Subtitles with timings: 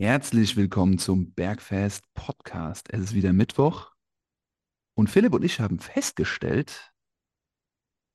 [0.00, 2.88] Herzlich willkommen zum Bergfest Podcast.
[2.90, 3.92] Es ist wieder Mittwoch
[4.94, 6.90] und Philipp und ich haben festgestellt,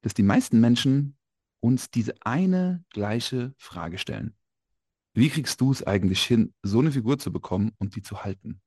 [0.01, 1.15] dass die meisten Menschen
[1.59, 4.35] uns diese eine gleiche Frage stellen.
[5.13, 8.63] Wie kriegst du es eigentlich hin, so eine Figur zu bekommen und die zu halten?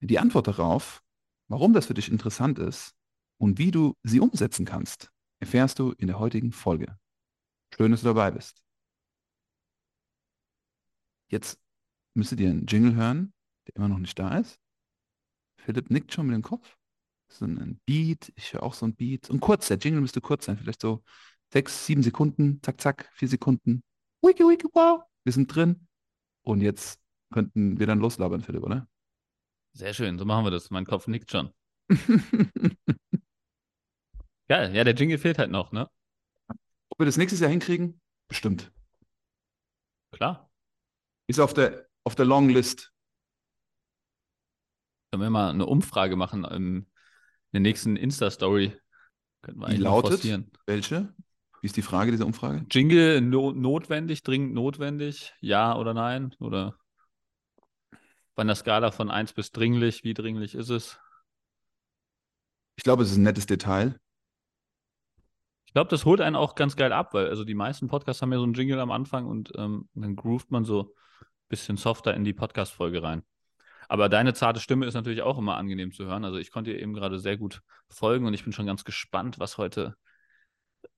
[0.00, 1.04] Die Antwort darauf,
[1.46, 2.96] warum das für dich interessant ist
[3.40, 6.98] und wie du sie umsetzen kannst, erfährst du in der heutigen Folge.
[7.72, 8.64] Schön, dass du dabei bist.
[11.30, 11.60] Jetzt
[12.18, 13.32] müsstet ihr einen Jingle hören,
[13.66, 14.58] der immer noch nicht da ist.
[15.56, 16.76] Philipp nickt schon mit dem Kopf.
[17.30, 19.30] So ein Beat, ich höre auch so ein Beat.
[19.30, 21.02] Und kurz, der Jingle müsste kurz sein, vielleicht so
[21.52, 23.82] sechs, sieben Sekunden, zack, zack, vier Sekunden.
[24.22, 25.02] Wiki, wiki, wow.
[25.24, 25.86] Wir sind drin.
[26.42, 27.00] Und jetzt
[27.32, 28.88] könnten wir dann loslabern, Philipp, oder?
[29.74, 30.70] Sehr schön, so machen wir das.
[30.70, 31.52] Mein Kopf nickt schon.
[34.48, 35.90] Geil, ja, der Jingle fehlt halt noch, ne?
[36.88, 38.00] Ob wir das nächstes Jahr hinkriegen?
[38.28, 38.72] Bestimmt.
[40.10, 40.50] Klar.
[41.26, 42.90] Ist auf der, auf der Longlist.
[45.12, 46.86] Können wir mal eine Umfrage machen in
[47.52, 48.72] der nächsten Insta-Story.
[49.42, 50.24] Könnten wir Die lautet,
[50.64, 51.14] welche?
[51.60, 52.64] Wie ist die Frage dieser Umfrage?
[52.70, 56.34] Jingle no notwendig, dringend notwendig, ja oder nein?
[56.40, 56.76] Oder
[58.34, 60.98] bei einer Skala von 1 bis dringlich, wie dringlich ist es?
[62.76, 64.00] Ich glaube, es ist ein nettes Detail.
[65.66, 68.32] Ich glaube, das holt einen auch ganz geil ab, weil also die meisten Podcasts haben
[68.32, 70.94] ja so einen Jingle am Anfang und ähm, dann groovt man so
[71.48, 73.22] bisschen softer in die Podcast-Folge rein.
[73.88, 76.24] Aber deine zarte Stimme ist natürlich auch immer angenehm zu hören.
[76.24, 79.38] Also ich konnte dir eben gerade sehr gut folgen und ich bin schon ganz gespannt,
[79.38, 79.96] was heute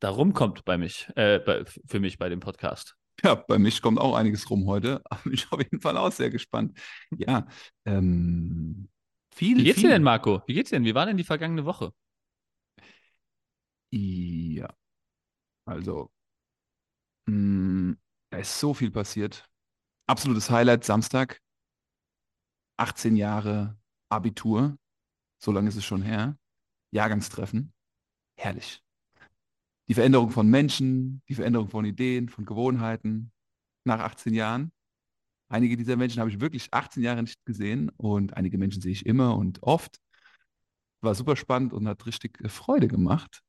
[0.00, 2.96] da rumkommt bei mich, äh, bei, für mich bei dem Podcast.
[3.22, 6.12] Ja, bei mich kommt auch einiges rum heute, aber ich bin auf jeden Fall auch
[6.12, 6.78] sehr gespannt.
[7.10, 7.46] Ja,
[7.84, 8.88] ähm,
[9.30, 9.58] viel.
[9.58, 9.88] Wie geht's viel.
[9.88, 10.42] dir denn, Marco?
[10.46, 10.84] Wie geht's dir denn?
[10.84, 11.92] Wie war denn die vergangene Woche?
[13.92, 14.68] Ja,
[15.64, 16.10] also,
[17.26, 17.34] mh,
[17.92, 17.98] mm,
[18.30, 19.49] da ist so viel passiert.
[20.11, 21.41] Absolutes Highlight Samstag.
[22.78, 24.77] 18 Jahre Abitur.
[25.39, 26.36] So lange ist es schon her.
[26.91, 27.72] Jahrgangstreffen.
[28.36, 28.83] Herrlich
[29.90, 33.33] die Veränderung von Menschen, die Veränderung von Ideen, von Gewohnheiten
[33.83, 34.70] nach 18 Jahren.
[35.48, 39.05] Einige dieser Menschen habe ich wirklich 18 Jahre nicht gesehen und einige Menschen sehe ich
[39.05, 39.98] immer und oft.
[41.01, 43.42] War super spannend und hat richtig äh, Freude gemacht.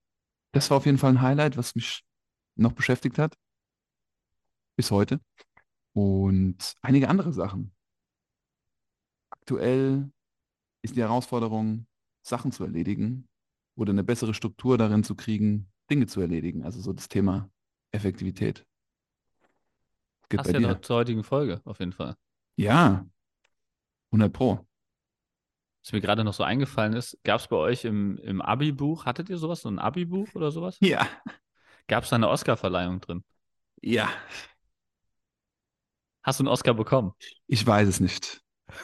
[0.52, 2.02] Das war auf jeden Fall ein Highlight, was mich
[2.56, 3.38] noch beschäftigt hat.
[4.75, 5.19] Bis heute.
[5.94, 7.74] Und einige andere Sachen.
[9.29, 10.12] Aktuell
[10.81, 11.88] ist die Herausforderung,
[12.22, 13.28] Sachen zu erledigen
[13.75, 16.63] oder eine bessere Struktur darin zu kriegen, Dinge zu erledigen.
[16.63, 17.50] Also so das Thema
[17.91, 18.66] Effektivität.
[20.29, 20.68] Geht Passt ja dir.
[20.69, 22.16] noch zur heutigen Folge, auf jeden Fall.
[22.56, 23.06] Ja,
[24.12, 24.66] 100 Pro.
[25.84, 29.29] Was mir gerade noch so eingefallen ist, gab es bei euch im, im Abi-Buch, hattet
[29.29, 30.78] ihr sowas, so ein Abi-Buch oder sowas?
[30.79, 31.08] Ja.
[31.88, 33.23] Gab es da eine Oscar-Verleihung drin?
[33.81, 34.09] Ja.
[36.24, 37.14] Hast du einen Oscar bekommen?
[37.48, 38.42] Ich weiß es nicht.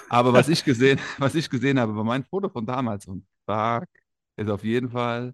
[0.09, 3.87] Aber was ich gesehen, was ich gesehen habe, war mein Foto von damals und fuck,
[4.35, 5.33] ist auf jeden Fall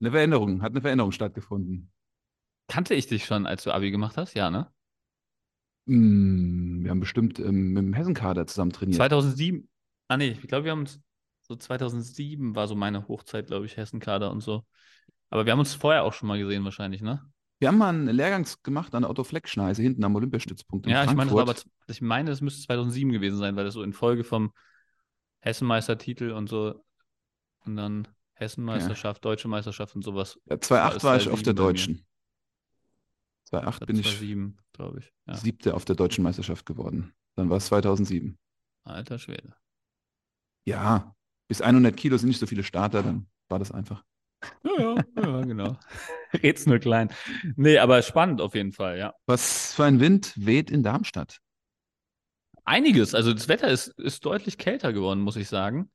[0.00, 1.90] eine Veränderung, hat eine Veränderung stattgefunden.
[2.68, 4.34] Kannte ich dich schon, als du Abi gemacht hast?
[4.34, 4.70] Ja, ne?
[5.86, 8.96] Mm, wir haben bestimmt ähm, mit dem Hessenkader zusammen trainiert.
[8.96, 9.68] 2007.
[10.08, 11.00] Ah, nee, ich glaube, wir haben uns
[11.42, 14.64] so 2007 war so meine Hochzeit, glaube ich, Hessenkader und so.
[15.30, 17.28] Aber wir haben uns vorher auch schon mal gesehen, wahrscheinlich, ne?
[17.60, 21.04] Wir haben mal einen Lehrgang gemacht an der Otto Fleck Schneise hinten am Olympiastützpunkt ja,
[21.04, 21.26] Frankfurt.
[21.26, 21.54] ich meine, aber
[21.88, 24.52] ich meine, es müsste 2007 gewesen sein, weil das so in Folge vom
[25.40, 26.82] Hessenmeistertitel und so
[27.66, 29.30] und dann Hessenmeisterschaft, ja.
[29.30, 30.40] Deutsche Meisterschaft und sowas.
[30.46, 32.06] Ja, 2,8 war ich auf der Deutschen.
[33.50, 35.12] 2,8 bin ich 2007, glaube ich.
[35.26, 35.34] Ja.
[35.34, 37.12] Siebte auf der Deutschen Meisterschaft geworden.
[37.36, 38.38] Dann war es 2007.
[38.84, 39.54] Alter Schwede.
[40.64, 41.14] Ja,
[41.46, 44.02] bis 100 Kilo sind nicht so viele Starter, dann war das einfach.
[44.64, 45.76] Ja, ja, ja genau.
[46.42, 47.10] Red's nur klein.
[47.56, 49.14] Nee, aber spannend auf jeden Fall, ja.
[49.26, 51.38] Was für ein Wind weht in Darmstadt?
[52.64, 53.14] Einiges.
[53.14, 55.90] Also das Wetter ist, ist deutlich kälter geworden, muss ich sagen.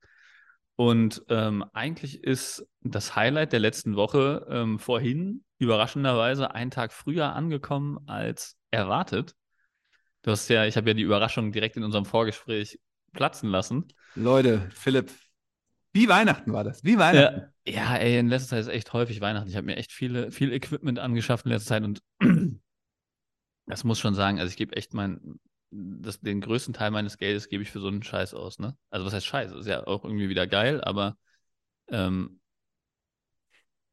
[0.75, 7.34] Und ähm, eigentlich ist das Highlight der letzten Woche ähm, vorhin überraschenderweise einen Tag früher
[7.34, 9.35] angekommen als erwartet.
[10.23, 12.79] Du hast ja, ich habe ja die Überraschung direkt in unserem Vorgespräch
[13.14, 13.87] platzen lassen.
[14.16, 15.11] Leute, Philipp,
[15.96, 16.84] wie Weihnachten war das?
[16.84, 17.53] Wie Weihnachten?
[17.66, 19.47] Ja, ja ey, in letzter Zeit ist echt häufig Weihnachten.
[19.47, 22.02] Ich habe mir echt viele, viel Equipment angeschafft in letzter Zeit und
[23.66, 25.40] das muss schon sagen, also ich gebe echt mein,
[25.72, 28.76] das, den größten Teil meines Geldes gebe ich für so einen Scheiß aus, ne?
[28.90, 29.52] Also was heißt Scheiß?
[29.52, 31.16] Das ist ja auch irgendwie wieder geil, aber
[31.88, 32.42] ähm,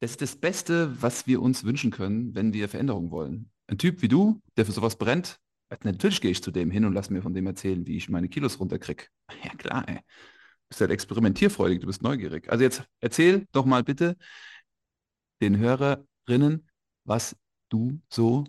[0.01, 3.49] das ist das Beste, was wir uns wünschen können, wenn wir Veränderungen wollen.
[3.67, 5.39] Ein Typ wie du, der für sowas brennt,
[5.83, 8.27] natürlich gehe ich zu dem hin und lass mir von dem erzählen, wie ich meine
[8.27, 9.05] Kilos runterkriege.
[9.45, 10.01] Ja klar, ey.
[10.73, 12.51] Bist halt experimentierfreudig, du bist neugierig.
[12.51, 14.17] Also jetzt erzähl doch mal bitte
[15.39, 16.67] den Hörerinnen,
[17.03, 17.35] was
[17.69, 18.45] du so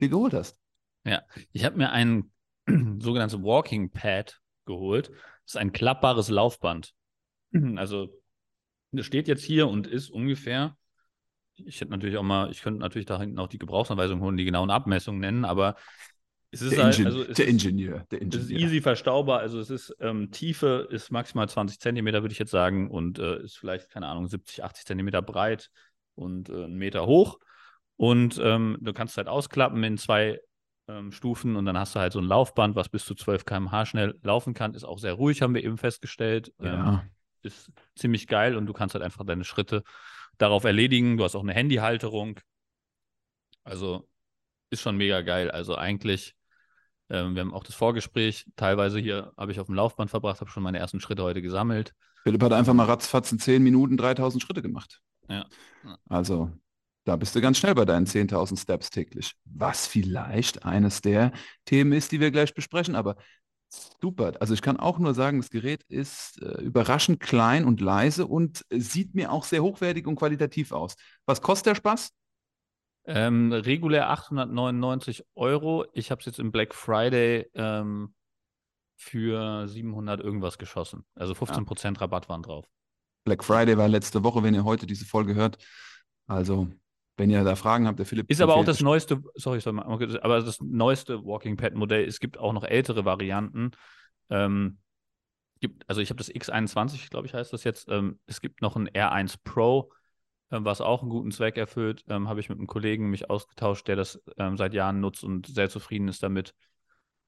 [0.00, 0.58] dir geholt hast.
[1.04, 1.20] Ja,
[1.52, 2.32] ich habe mir einen
[3.02, 5.10] sogenanntes Walking Pad geholt.
[5.10, 6.94] Das ist ein klappbares Laufband.
[7.76, 8.08] Also,
[8.92, 10.78] das steht jetzt hier und ist ungefähr,
[11.56, 14.46] ich hätte natürlich auch mal, ich könnte natürlich da hinten auch die Gebrauchsanweisung holen, die
[14.46, 15.76] genauen Abmessungen nennen, aber
[16.60, 18.06] es ist Der, halt, Ingen also es der Ingenieur.
[18.10, 18.60] Der es ist Ingenieur.
[18.68, 22.90] easy verstaubar, also es ist ähm, Tiefe ist maximal 20 Zentimeter, würde ich jetzt sagen,
[22.90, 25.70] und äh, ist vielleicht, keine Ahnung, 70, 80 Zentimeter breit
[26.14, 27.38] und äh, einen Meter hoch.
[27.96, 30.40] Und ähm, du kannst halt ausklappen in zwei
[30.88, 33.86] ähm, Stufen und dann hast du halt so ein Laufband, was bis zu 12 km/h
[33.86, 34.74] schnell laufen kann.
[34.74, 36.52] Ist auch sehr ruhig, haben wir eben festgestellt.
[36.60, 37.04] Ähm, Ja.
[37.42, 39.82] ist ziemlich geil und du kannst halt einfach deine Schritte
[40.38, 41.16] darauf erledigen.
[41.16, 42.38] Du hast auch eine Handyhalterung.
[43.64, 44.08] Also
[44.70, 45.50] ist schon mega geil.
[45.50, 46.35] Also eigentlich,
[47.08, 50.50] ähm, wir haben auch das Vorgespräch teilweise hier, habe ich auf dem Laufband verbracht, habe
[50.50, 51.94] schon meine ersten Schritte heute gesammelt.
[52.24, 55.00] Philipp hat einfach mal ratzfatz in 10 Minuten 3000 Schritte gemacht.
[55.28, 55.46] Ja.
[56.08, 56.50] Also,
[57.04, 59.34] da bist du ganz schnell bei deinen 10.000 Steps täglich.
[59.44, 61.32] Was vielleicht eines der
[61.64, 63.14] Themen ist, die wir gleich besprechen, aber
[64.00, 64.32] super.
[64.40, 68.64] Also, ich kann auch nur sagen, das Gerät ist äh, überraschend klein und leise und
[68.70, 70.96] äh, sieht mir auch sehr hochwertig und qualitativ aus.
[71.26, 72.10] Was kostet der Spaß?
[73.06, 75.86] Ähm, regulär 899 Euro.
[75.92, 78.14] Ich habe es jetzt im Black Friday ähm,
[78.96, 81.04] für 700 irgendwas geschossen.
[81.14, 82.66] Also 15% Rabatt waren drauf.
[83.24, 85.58] Black Friday war letzte Woche, wenn ihr heute diese Folge hört.
[86.26, 86.68] Also,
[87.16, 88.30] wenn ihr da Fragen habt, der Philipp.
[88.30, 89.78] Ist aber auch das neueste, sorry, sorry,
[90.22, 92.04] aber das neueste Walking Pad Modell.
[92.06, 93.70] Es gibt auch noch ältere Varianten.
[94.30, 94.78] Ähm,
[95.60, 97.88] gibt, also ich habe das X21, glaube ich, heißt das jetzt.
[97.88, 99.92] Ähm, es gibt noch ein R1 Pro,
[100.50, 102.04] was auch einen guten Zweck erfüllt.
[102.08, 105.46] Ähm, habe ich mit einem Kollegen mich ausgetauscht, der das ähm, seit Jahren nutzt und
[105.46, 106.54] sehr zufrieden ist damit.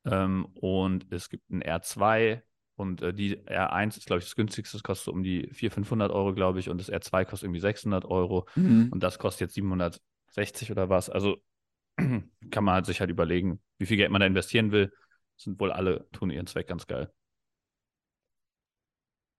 [0.04, 2.42] Ähm, und es gibt ein R2
[2.76, 4.76] und äh, die R1 ist, glaube ich, das günstigste.
[4.76, 6.68] Das kostet so um die 400, 500 Euro, glaube ich.
[6.68, 8.46] Und das R2 kostet irgendwie 600 Euro.
[8.54, 8.90] Mhm.
[8.92, 11.10] Und das kostet jetzt 760 oder was.
[11.10, 11.42] Also
[11.96, 14.92] kann man halt sich halt überlegen, wie viel Geld man da investieren will.
[15.36, 17.12] Sind wohl alle, tun ihren Zweck ganz geil.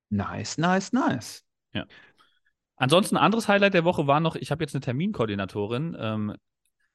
[0.09, 1.45] Nice, nice, nice.
[2.79, 5.95] Ansonsten, ein anderes Highlight der Woche war noch, ich habe jetzt eine Terminkoordinatorin.
[5.99, 6.35] Ähm,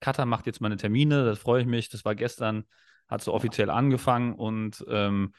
[0.01, 1.89] Katha macht jetzt meine Termine, das freue ich mich.
[1.91, 2.65] Das war gestern,
[3.09, 5.35] hat so offiziell angefangen und ähm,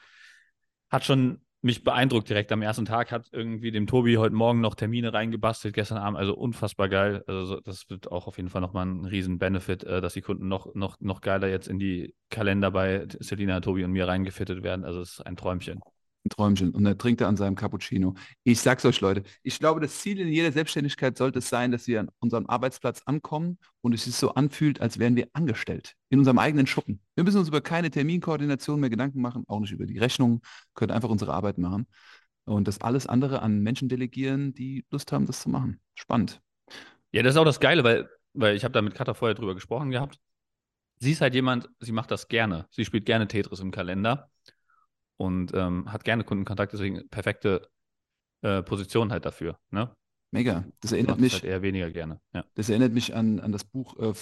[0.90, 4.76] hat schon mich beeindruckt direkt am ersten Tag, hat irgendwie dem Tobi heute Morgen noch
[4.76, 7.24] Termine reingebastelt, gestern Abend, also unfassbar geil.
[7.26, 10.22] Also so- das wird auch auf jeden Fall nochmal ein riesen Benefit, äh, dass die
[10.22, 14.62] Kunden noch, noch, noch geiler jetzt in die Kalender bei Selina, Tobi und mir reingefittet
[14.62, 14.84] werden.
[14.84, 15.80] Also es ist ein Träumchen.
[16.26, 16.70] Ein Träumchen.
[16.70, 18.14] Und er trinkt er an seinem Cappuccino.
[18.42, 21.86] Ich sag's euch, Leute, ich glaube, das Ziel in jeder Selbstständigkeit sollte es sein, dass
[21.86, 26.18] wir an unserem Arbeitsplatz ankommen und es sich so anfühlt, als wären wir angestellt in
[26.18, 27.00] unserem eigenen Schuppen.
[27.14, 30.40] Wir müssen uns über keine Terminkoordination mehr Gedanken machen, auch nicht über die Rechnungen,
[30.74, 31.86] können einfach unsere Arbeit machen
[32.44, 35.80] und das alles andere an Menschen delegieren, die Lust haben, das zu machen.
[35.94, 36.40] Spannend.
[37.12, 39.54] Ja, das ist auch das Geile, weil, weil ich habe da mit Katha vorher drüber
[39.54, 40.18] gesprochen gehabt.
[40.98, 42.66] Sie ist halt jemand, sie macht das gerne.
[42.70, 44.28] Sie spielt gerne Tetris im Kalender
[45.18, 47.68] und ähm, hat gerne Kundenkontakt, deswegen perfekte
[48.42, 49.58] äh, Position halt dafür.
[49.70, 49.94] Ne?
[50.32, 50.64] Mega.
[50.80, 52.20] Das erinnert mich, halt eher weniger gerne.
[52.34, 52.44] Ja.
[52.54, 54.12] Das erinnert mich an, an das Buch äh,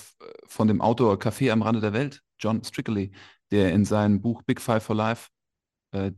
[0.47, 3.13] von dem Autor Café am Rande der Welt, John Strickley,
[3.51, 5.31] der in seinem Buch Big Five for Life
[5.93, 6.13] äh,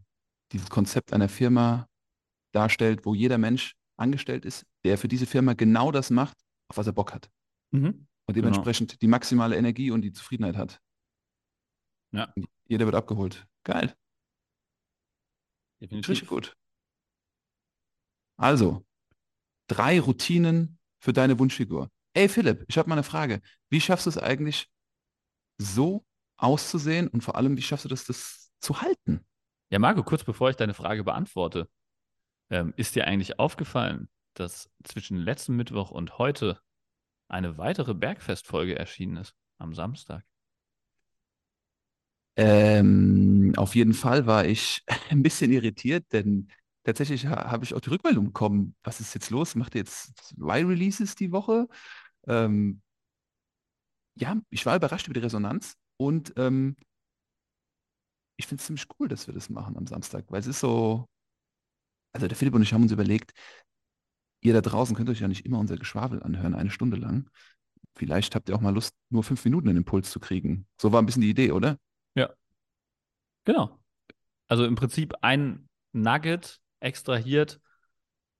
[0.52, 1.88] dieses Konzept einer Firma
[2.52, 6.36] darstellt, wo jeder Mensch angestellt ist, der für diese Firma genau das macht,
[6.68, 7.30] auf was er Bock hat.
[7.72, 8.06] Mhm.
[8.28, 8.48] Und Genau.
[8.48, 10.80] dementsprechend die maximale Energie und die Zufriedenheit hat.
[12.12, 12.32] Ja.
[12.66, 13.46] Jeder wird abgeholt.
[13.64, 13.94] Geil.
[15.80, 16.10] Definitiv.
[16.10, 16.56] Richtig gut.
[18.38, 18.84] Also,
[19.68, 21.90] drei Routinen für deine Wunschfigur.
[22.14, 23.42] Ey Philipp, ich habe mal eine Frage.
[23.70, 24.70] Wie schaffst du es eigentlich,
[25.58, 26.04] so
[26.38, 29.26] auszusehen und vor allem, wie schaffst du das, das zu halten?
[29.70, 31.68] Ja, Marco, kurz bevor ich deine Frage beantworte,
[32.50, 36.60] ähm, ist dir eigentlich aufgefallen, dass zwischen letzten Mittwoch und heute
[37.28, 39.34] eine weitere Bergfest-Folge erschienen ist?
[39.58, 40.24] Am Samstag.
[42.36, 46.48] Ähm, auf jeden Fall war ich ein bisschen irritiert, denn
[46.84, 49.54] tatsächlich ha habe ich auch die Rückmeldung bekommen, was ist jetzt los?
[49.54, 51.68] Macht ihr jetzt zwei Releases die Woche?
[52.28, 52.82] Ähm,
[54.14, 56.76] ja, ich war überrascht über die Resonanz und ähm,
[58.36, 61.06] ich finde es ziemlich cool, dass wir das machen am Samstag, weil es ist so,
[62.12, 63.32] also der Philipp und ich haben uns überlegt,
[64.40, 67.28] ihr da draußen könnt euch ja nicht immer unser Geschwafel anhören, eine Stunde lang.
[67.96, 70.66] Vielleicht habt ihr auch mal Lust, nur fünf Minuten einen Impuls zu kriegen.
[70.80, 71.78] So war ein bisschen die Idee, oder?
[73.46, 73.78] Genau.
[74.48, 77.60] Also im Prinzip ein Nugget extrahiert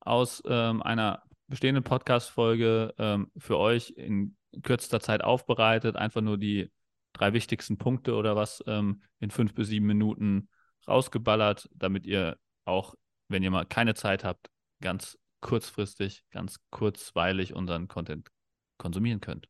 [0.00, 6.73] aus ähm, einer bestehenden Podcast-Folge ähm, für euch in kürzester Zeit aufbereitet, einfach nur die
[7.12, 10.49] drei wichtigsten Punkte oder was ähm, in fünf bis sieben Minuten
[10.88, 12.95] rausgeballert, damit ihr auch,
[13.28, 14.50] wenn ihr mal keine Zeit habt,
[14.83, 18.28] ganz kurzfristig, ganz kurzweilig unseren Content
[18.76, 19.49] konsumieren könnt.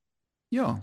[0.51, 0.81] Ja,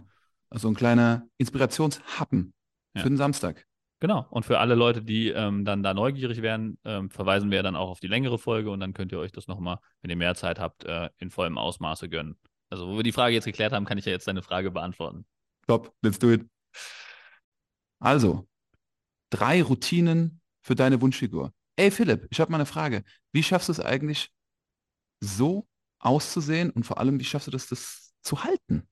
[0.50, 2.54] also ein kleiner Inspirationshappen
[2.96, 3.02] Ja.
[3.02, 3.66] für den Samstag.
[4.00, 4.28] Genau.
[4.30, 7.90] Und für alle Leute, die ähm, dann da neugierig werden, ähm, verweisen wir dann auch
[7.90, 10.60] auf die längere Folge und dann könnt ihr euch das nochmal, wenn ihr mehr Zeit
[10.60, 12.38] habt, äh, in vollem Ausmaße gönnen.
[12.70, 15.26] Also, wo wir die Frage jetzt geklärt haben, kann ich ja jetzt deine Frage beantworten.
[15.68, 16.46] Top, let's do it.
[18.00, 18.46] Also,
[19.30, 21.54] drei Routinen für deine Wunschfigur.
[21.78, 23.04] Ey Philipp, ich habe mal eine Frage.
[23.32, 24.32] Wie schaffst du es eigentlich,
[25.22, 25.66] so
[26.00, 28.86] auszusehen und vor allem, wie schaffst du das, das zu halten?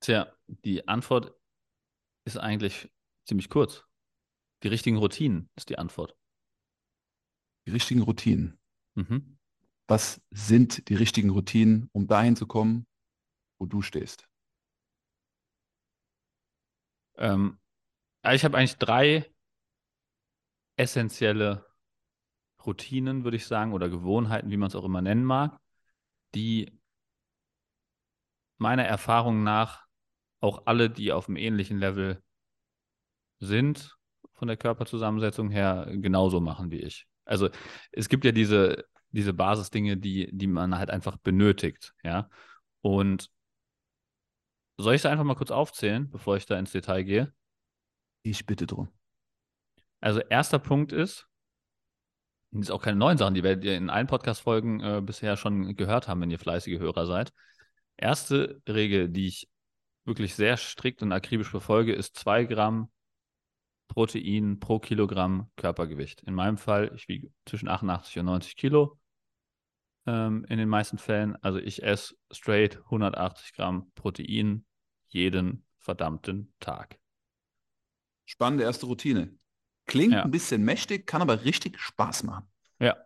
[0.00, 1.35] Tja, die Antwort
[2.26, 2.92] ist eigentlich
[3.24, 3.84] ziemlich kurz.
[4.62, 6.16] Die richtigen Routinen ist die Antwort.
[7.66, 8.58] Die richtigen Routinen.
[8.94, 9.38] Mhm.
[9.86, 12.86] Was sind die richtigen Routinen, um dahin zu kommen,
[13.58, 14.28] wo du stehst?
[17.16, 17.58] Ähm,
[18.28, 19.30] ich habe eigentlich drei
[20.76, 21.64] essentielle
[22.64, 25.60] Routinen, würde ich sagen, oder Gewohnheiten, wie man es auch immer nennen mag,
[26.34, 26.76] die
[28.58, 29.85] meiner Erfahrung nach
[30.40, 32.22] auch alle, die auf einem ähnlichen Level
[33.38, 33.96] sind,
[34.34, 37.06] von der Körperzusammensetzung her, genauso machen wie ich.
[37.24, 37.48] Also
[37.90, 42.28] es gibt ja diese, diese Basisdinge, die, die man halt einfach benötigt, ja.
[42.82, 43.30] Und
[44.78, 47.32] soll ich es einfach mal kurz aufzählen, bevor ich da ins Detail gehe?
[48.22, 48.88] Ich bitte drum.
[50.00, 51.26] Also erster Punkt ist,
[52.50, 55.74] das sind auch keine neuen Sachen, die werdet ihr in allen Podcast-Folgen äh, bisher schon
[55.76, 57.32] gehört haben, wenn ihr fleißige Hörer seid.
[57.96, 59.48] Erste Regel, die ich
[60.06, 62.90] wirklich sehr strikt und akribisch befolge, ist zwei Gramm
[63.88, 66.22] Protein pro Kilogramm Körpergewicht.
[66.22, 68.98] In meinem Fall, ich wiege zwischen 88 und 90 Kilo
[70.06, 71.36] ähm, in den meisten Fällen.
[71.42, 74.66] Also ich esse straight 180 Gramm Protein
[75.06, 76.98] jeden verdammten Tag.
[78.24, 79.38] Spannende erste Routine.
[79.86, 80.22] Klingt Ja.
[80.24, 82.48] ein bisschen mächtig, kann aber richtig Spaß machen.
[82.80, 82.96] Ja.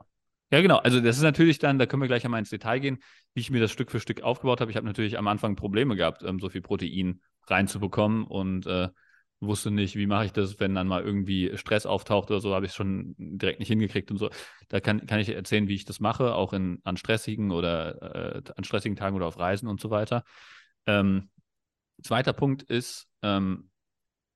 [0.53, 0.79] Ja, genau.
[0.79, 2.99] Also das ist natürlich dann, da können wir gleich einmal ins Detail gehen,
[3.35, 4.71] wie ich mir das Stück für Stück aufgebaut habe.
[4.71, 8.89] Ich habe natürlich am Anfang Probleme gehabt, ähm, so viel Protein reinzubekommen und äh,
[9.39, 12.67] wusste nicht, wie mache ich das, wenn dann mal irgendwie Stress auftaucht oder so, habe
[12.67, 14.29] ich es schon direkt nicht hingekriegt und so.
[14.69, 18.43] Da kann, kann ich erzählen, wie ich das mache, auch in, an stressigen oder äh,
[18.57, 20.25] an stressigen Tagen oder auf Reisen und so weiter.
[20.87, 21.31] Ähm,
[22.03, 23.71] zweiter Punkt ist ähm,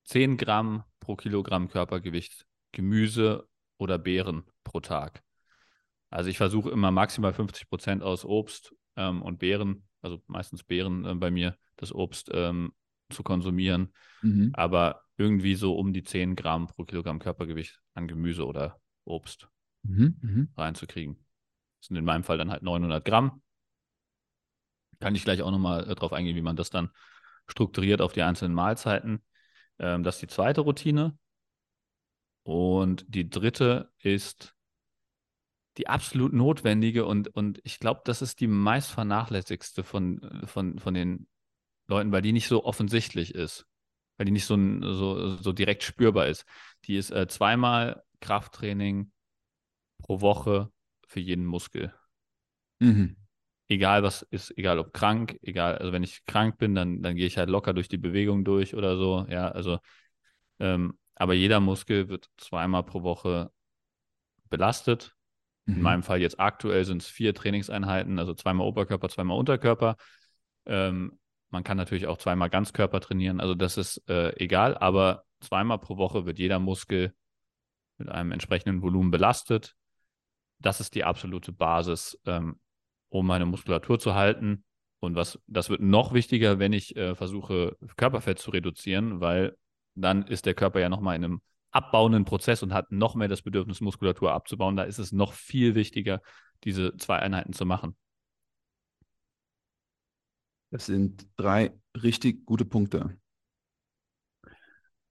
[0.04, 5.23] 10 Gramm pro Kilogramm Körpergewicht Gemüse oder Beeren pro Tag.
[6.10, 11.04] Also ich versuche immer maximal 50 Prozent aus Obst ähm, und Beeren, also meistens Beeren
[11.04, 12.72] äh, bei mir, das Obst ähm,
[13.10, 13.92] zu konsumieren,
[14.22, 14.50] Mhm.
[14.54, 19.48] aber irgendwie so um die 10 Gramm pro Kilogramm Körpergewicht an Gemüse oder Obst
[19.82, 20.16] Mhm.
[20.22, 20.48] Mhm.
[20.56, 21.16] reinzukriegen.
[21.80, 23.42] Das sind in meinem Fall dann halt 900 Gramm.
[25.00, 26.90] Kann ich gleich auch nochmal äh, drauf eingehen, wie man das dann
[27.46, 29.22] strukturiert auf die einzelnen Mahlzeiten.
[29.78, 31.18] Ähm, das ist die zweite Routine.
[32.42, 34.54] Und die dritte ist
[35.76, 40.94] die absolut notwendige und, und ich glaube, das ist die meist vernachlässigste von, von, von
[40.94, 41.26] den
[41.86, 43.66] Leuten, weil die nicht so offensichtlich ist,
[44.16, 44.56] weil die nicht so,
[44.92, 46.44] so, so direkt spürbar ist.
[46.84, 49.10] Die ist äh, zweimal Krafttraining
[49.98, 50.70] pro Woche
[51.06, 51.92] für jeden Muskel.
[52.78, 53.16] Mhm.
[53.68, 57.26] Egal was ist, egal ob krank, egal, also wenn ich krank bin, dann, dann gehe
[57.26, 59.78] ich halt locker durch die Bewegung durch oder so, ja, also,
[60.60, 63.50] ähm, aber jeder Muskel wird zweimal pro Woche
[64.50, 65.14] belastet.
[65.66, 65.82] In Mhm.
[65.82, 69.96] meinem Fall jetzt aktuell sind es vier Trainingseinheiten, also zweimal Oberkörper, zweimal Unterkörper.
[70.66, 71.18] Ähm,
[71.50, 75.96] man kann natürlich auch zweimal Ganzkörper trainieren, also das ist äh, egal, aber zweimal pro
[75.96, 77.14] Woche wird jeder Muskel
[77.98, 79.74] mit einem entsprechenden Volumen belastet.
[80.58, 82.58] Das ist die absolute Basis, ähm,
[83.08, 84.64] um meine Muskulatur zu halten.
[85.00, 89.56] Und was, das wird noch wichtiger, wenn ich äh, versuche, Körperfett zu reduzieren, weil
[89.94, 91.42] dann ist der Körper ja nochmal in einem
[91.74, 94.76] abbauenden Prozess und hat noch mehr das Bedürfnis, Muskulatur abzubauen.
[94.76, 96.22] Da ist es noch viel wichtiger,
[96.62, 97.96] diese zwei Einheiten zu machen.
[100.70, 103.16] Das sind drei richtig gute Punkte.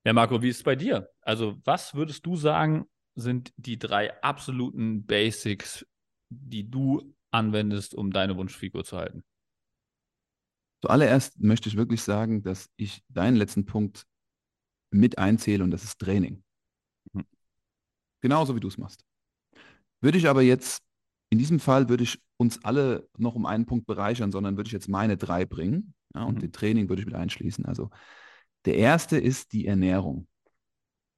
[0.05, 1.09] Ja, Marco, wie ist es bei dir?
[1.21, 5.85] Also, was würdest du sagen, sind die drei absoluten Basics,
[6.29, 9.23] die du anwendest, um deine Wunschfigur zu halten?
[10.81, 14.05] Zuallererst möchte ich wirklich sagen, dass ich deinen letzten Punkt
[14.91, 16.43] mit einzähle und das ist Training.
[18.23, 19.03] Genauso wie du es machst.
[19.99, 20.81] Würde ich aber jetzt,
[21.29, 24.71] in diesem Fall würde ich uns alle noch um einen Punkt bereichern, sondern würde ich
[24.71, 25.93] jetzt meine drei bringen.
[26.15, 26.39] Ja, und Mhm.
[26.39, 27.65] den Training würde ich mit einschließen.
[27.65, 27.89] Also
[28.63, 30.27] der erste ist die Ernährung.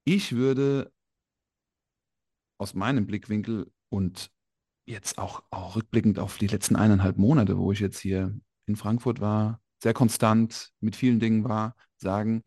[0.04, 0.92] Ich würde
[2.58, 4.32] aus meinem Blickwinkel und
[4.88, 8.36] jetzt auch, auch rückblickend auf die letzten eineinhalb Monate, wo ich jetzt hier
[8.66, 12.42] in Frankfurt war, sehr konstant mit vielen Dingen war, sagen,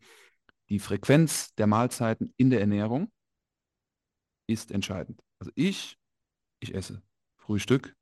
[0.67, 3.09] die Frequenz der Mahlzeiten in der Ernährung
[4.49, 5.21] ist entscheidend.
[5.39, 5.97] Also ich,
[6.59, 7.01] ich esse
[7.37, 7.95] Frühstück,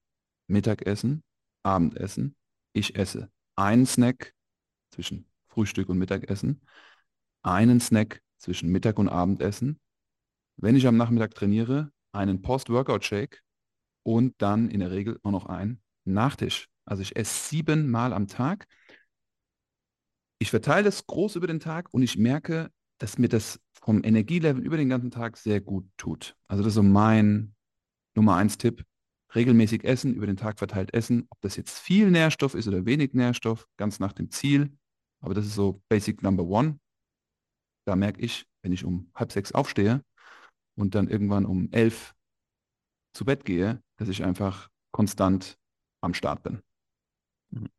[0.47, 1.23] Mittagessen,
[1.63, 2.35] Abendessen.
[2.73, 4.33] Ich esse einen Snack
[4.91, 6.61] zwischen Frühstück und Mittagessen,
[7.43, 9.79] einen Snack zwischen Mittag und Abendessen,
[10.55, 13.43] wenn ich am Nachmittag trainiere, einen Post-Workout-Shake
[14.03, 16.69] und dann in der Regel auch noch einen Nachtisch.
[16.85, 18.65] Also ich esse siebenmal am Tag.
[20.39, 24.61] Ich verteile das groß über den Tag und ich merke, dass mir das vom Energielevel
[24.61, 26.35] über den ganzen Tag sehr gut tut.
[26.49, 27.55] Also das ist so mein
[28.15, 28.83] Nummer eins Tipp.
[29.33, 31.25] Regelmäßig essen, über den Tag verteilt essen.
[31.29, 34.77] Ob das jetzt viel Nährstoff ist oder wenig Nährstoff, ganz nach dem Ziel.
[35.21, 36.81] Aber das ist so Basic Number One.
[37.85, 40.03] Da merke ich, wenn ich um halb sechs aufstehe
[40.75, 42.13] und dann irgendwann um elf
[43.13, 45.57] zu Bett gehe, dass ich einfach konstant
[46.01, 46.61] am Start bin.
[47.51, 47.69] Mhm.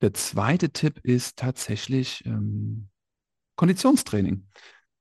[0.00, 2.88] Der zweite Tipp ist tatsächlich ähm,
[3.56, 4.46] Konditionstraining.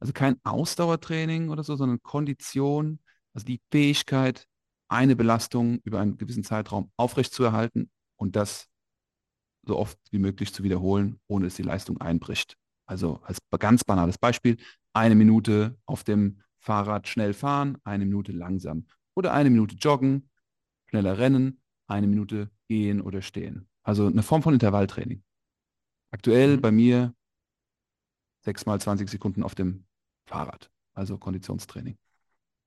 [0.02, 3.00] Also kein Ausdauertraining oder so, sondern Kondition,
[3.34, 4.48] also die Fähigkeit,
[4.90, 8.68] eine Belastung über einen gewissen Zeitraum aufrechtzuerhalten und das
[9.64, 12.58] so oft wie möglich zu wiederholen, ohne dass die Leistung einbricht.
[12.88, 14.58] Also als ganz banales Beispiel,
[14.92, 18.88] eine Minute auf dem Fahrrad schnell fahren, eine Minute langsam.
[19.16, 20.30] Oder eine Minute joggen,
[20.88, 23.70] schneller rennen, eine Minute gehen oder stehen.
[23.84, 25.24] Also eine Form von Intervalltraining.
[26.12, 26.62] Aktuell mhm.
[26.62, 27.16] bei mir
[28.44, 29.86] sechs mal 20 Sekunden auf dem
[30.32, 31.98] Fahrrad, also Konditionstraining.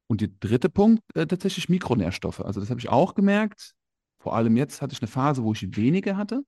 [0.06, 2.40] Und der dritte Punkt, äh, tatsächlich Mikronährstoffe.
[2.40, 3.75] Also das habe ich auch gemerkt.
[4.18, 6.44] Vor allem jetzt hatte ich eine Phase, wo ich weniger hatte.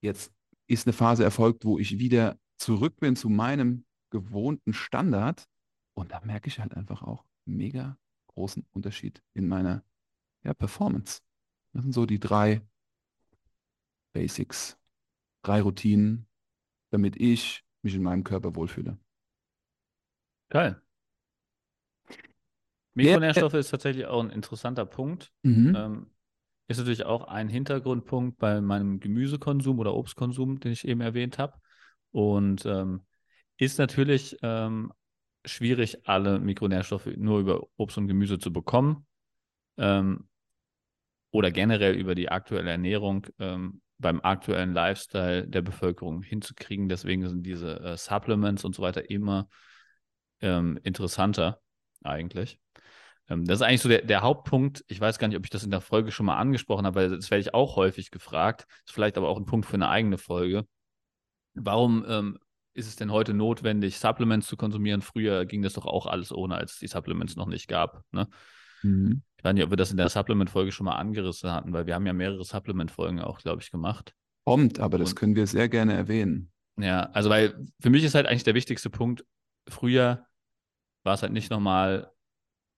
[0.00, 0.32] Jetzt
[0.66, 5.44] ist eine Phase erfolgt, wo ich wieder zurück bin zu meinem gewohnten Standard.
[5.94, 7.96] Und da merke ich halt einfach auch mega
[8.26, 9.84] großen Unterschied in meiner
[10.42, 11.20] ja, Performance.
[11.72, 12.62] Das sind so die drei
[14.12, 14.76] Basics,
[15.42, 16.26] drei Routinen,
[16.90, 18.98] damit ich mich in meinem Körper wohlfühle.
[20.52, 20.82] Geil.
[22.92, 25.32] Mikronährstoffe ja, ist tatsächlich auch ein interessanter Punkt.
[25.42, 25.74] Mhm.
[25.74, 26.06] Ähm,
[26.68, 31.54] ist natürlich auch ein Hintergrundpunkt bei meinem Gemüsekonsum oder Obstkonsum, den ich eben erwähnt habe.
[32.10, 33.00] Und ähm,
[33.56, 34.92] ist natürlich ähm,
[35.46, 39.06] schwierig, alle Mikronährstoffe nur über Obst und Gemüse zu bekommen.
[39.78, 40.28] Ähm,
[41.30, 46.90] oder generell über die aktuelle Ernährung ähm, beim aktuellen Lifestyle der Bevölkerung hinzukriegen.
[46.90, 49.48] Deswegen sind diese äh, Supplements und so weiter immer
[50.42, 51.60] ähm, interessanter
[52.02, 52.58] eigentlich.
[53.28, 54.84] Ähm, das ist eigentlich so der, der, Hauptpunkt.
[54.88, 57.10] Ich weiß gar nicht, ob ich das in der Folge schon mal angesprochen habe, weil
[57.10, 58.66] das werde ich auch häufig gefragt.
[58.84, 60.66] Ist vielleicht aber auch ein Punkt für eine eigene Folge.
[61.54, 62.38] Warum ähm,
[62.74, 65.02] ist es denn heute notwendig, Supplements zu konsumieren?
[65.02, 68.04] Früher ging das doch auch alles ohne, als es die Supplements noch nicht gab.
[68.10, 68.28] Ne?
[68.82, 69.22] Mhm.
[69.36, 71.94] Ich weiß nicht, ob wir das in der Supplement-Folge schon mal angerissen hatten, weil wir
[71.94, 74.14] haben ja mehrere Supplement-Folgen auch, glaube ich, gemacht.
[74.44, 76.50] Kommt, aber das Und, können wir sehr gerne erwähnen.
[76.78, 79.24] Ja, also weil für mich ist halt eigentlich der wichtigste Punkt,
[79.68, 80.26] früher
[81.04, 82.12] war es halt nicht normal,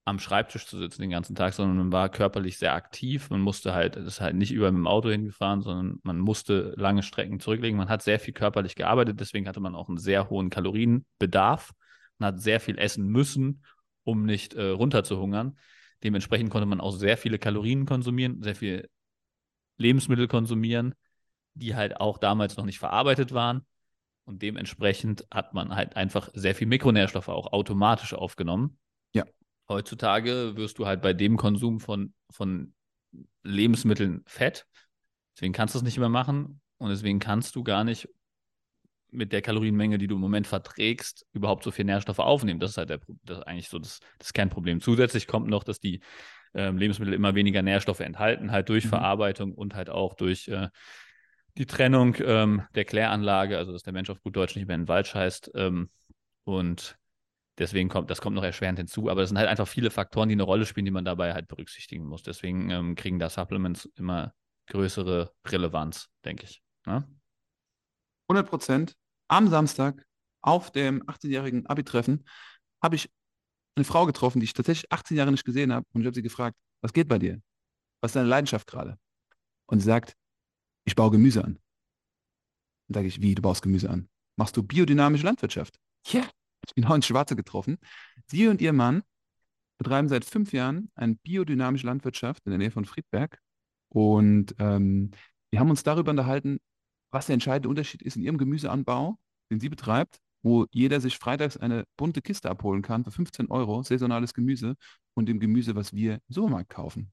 [0.06, 3.30] am Schreibtisch zu sitzen den ganzen Tag, sondern man war körperlich sehr aktiv.
[3.30, 6.74] Man musste halt, das ist halt nicht überall mit dem Auto hingefahren, sondern man musste
[6.76, 7.78] lange Strecken zurücklegen.
[7.78, 11.72] Man hat sehr viel körperlich gearbeitet, deswegen hatte man auch einen sehr hohen Kalorienbedarf.
[12.18, 13.64] Man hat sehr viel essen müssen,
[14.02, 15.58] um nicht äh, runterzuhungern.
[16.02, 18.90] Dementsprechend konnte man auch sehr viele Kalorien konsumieren, sehr viel
[19.78, 20.94] Lebensmittel konsumieren,
[21.54, 23.64] die halt auch damals noch nicht verarbeitet waren.
[24.24, 28.78] Und dementsprechend hat man halt einfach sehr viel Mikronährstoffe auch automatisch aufgenommen.
[29.14, 29.24] Ja.
[29.68, 32.74] Heutzutage wirst du halt bei dem Konsum von, von
[33.42, 34.66] Lebensmitteln fett.
[35.37, 38.08] Deswegen kannst du es nicht mehr machen und deswegen kannst du gar nicht
[39.10, 42.60] mit der Kalorienmenge, die du im Moment verträgst, überhaupt so viel Nährstoffe aufnehmen.
[42.60, 44.80] Das ist halt der, das ist eigentlich so das, das Kernproblem.
[44.80, 46.00] Zusätzlich kommt noch, dass die
[46.54, 48.90] ähm, Lebensmittel immer weniger Nährstoffe enthalten, halt durch mhm.
[48.90, 50.68] Verarbeitung und halt auch durch äh,
[51.56, 54.82] die Trennung ähm, der Kläranlage, also dass der Mensch auf gut Deutsch nicht mehr in
[54.82, 55.52] den Wald scheißt.
[55.54, 55.90] Ähm,
[56.44, 56.98] und
[57.58, 59.08] deswegen kommt, das kommt noch erschwerend hinzu.
[59.08, 61.48] Aber es sind halt einfach viele Faktoren, die eine Rolle spielen, die man dabei halt
[61.48, 62.22] berücksichtigen muss.
[62.22, 64.34] Deswegen ähm, kriegen da Supplements immer
[64.66, 66.62] größere Relevanz, denke ich.
[66.86, 67.06] Ne?
[68.28, 68.96] 100 Prozent
[69.28, 70.04] am Samstag
[70.40, 72.24] auf dem 18-jährigen Abi-Treffen
[72.82, 73.10] habe ich
[73.76, 75.86] eine Frau getroffen, die ich tatsächlich 18 Jahre nicht gesehen habe.
[75.92, 77.40] Und ich habe sie gefragt, was geht bei dir?
[78.00, 78.98] Was ist deine Leidenschaft gerade?
[79.66, 80.14] Und sie sagt,
[80.84, 81.58] ich baue Gemüse an.
[82.88, 84.08] Dann sage ich, wie, du baust Gemüse an?
[84.36, 85.78] Machst du biodynamische Landwirtschaft?
[86.06, 86.30] Ja, yeah.
[86.66, 87.78] ich bin auch in Schwarze getroffen.
[88.26, 89.02] Sie und ihr Mann
[89.78, 93.38] betreiben seit fünf Jahren eine biodynamische Landwirtschaft in der Nähe von Friedberg.
[93.88, 95.10] Und ähm,
[95.50, 96.58] wir haben uns darüber unterhalten,
[97.10, 99.18] was der entscheidende Unterschied ist in ihrem Gemüseanbau,
[99.50, 103.82] den sie betreibt, wo jeder sich freitags eine bunte Kiste abholen kann für 15 Euro,
[103.82, 104.74] saisonales Gemüse
[105.14, 107.12] und dem Gemüse, was wir im Supermarkt kaufen.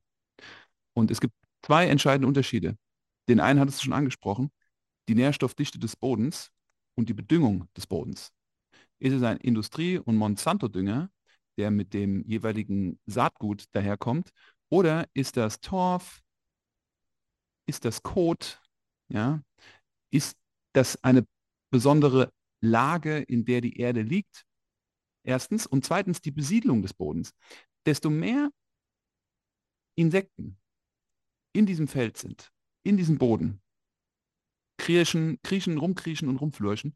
[0.94, 2.78] Und es gibt zwei entscheidende Unterschiede.
[3.32, 4.52] Den einen hattest du schon angesprochen,
[5.08, 6.52] die Nährstoffdichte des Bodens
[6.96, 8.34] und die Bedüngung des Bodens.
[9.00, 11.10] Ist es ein Industrie- und Monsanto-Dünger,
[11.58, 14.32] der mit dem jeweiligen Saatgut daherkommt,
[14.68, 16.22] oder ist das Torf,
[17.70, 18.62] ist das Kot,
[19.08, 19.42] ja,
[20.12, 20.38] ist
[20.74, 21.26] das eine
[21.70, 24.44] besondere Lage, in der die Erde liegt?
[25.24, 25.66] Erstens.
[25.66, 27.32] Und zweitens die Besiedlung des Bodens.
[27.86, 28.52] Desto mehr
[29.96, 30.60] Insekten
[31.54, 32.52] in diesem Feld sind,
[32.84, 33.62] in diesem Boden,
[34.78, 36.96] kriechen, kriechen, rumkriechen und rumflurchen,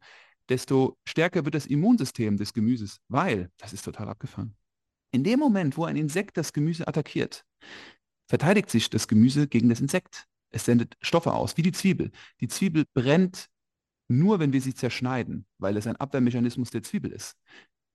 [0.49, 4.55] desto stärker wird das Immunsystem des Gemüses, weil, das ist total abgefahren,
[5.11, 7.45] in dem Moment, wo ein Insekt das Gemüse attackiert,
[8.27, 10.25] verteidigt sich das Gemüse gegen das Insekt.
[10.49, 12.11] Es sendet Stoffe aus, wie die Zwiebel.
[12.41, 13.47] Die Zwiebel brennt
[14.07, 17.35] nur, wenn wir sie zerschneiden, weil es ein Abwehrmechanismus der Zwiebel ist.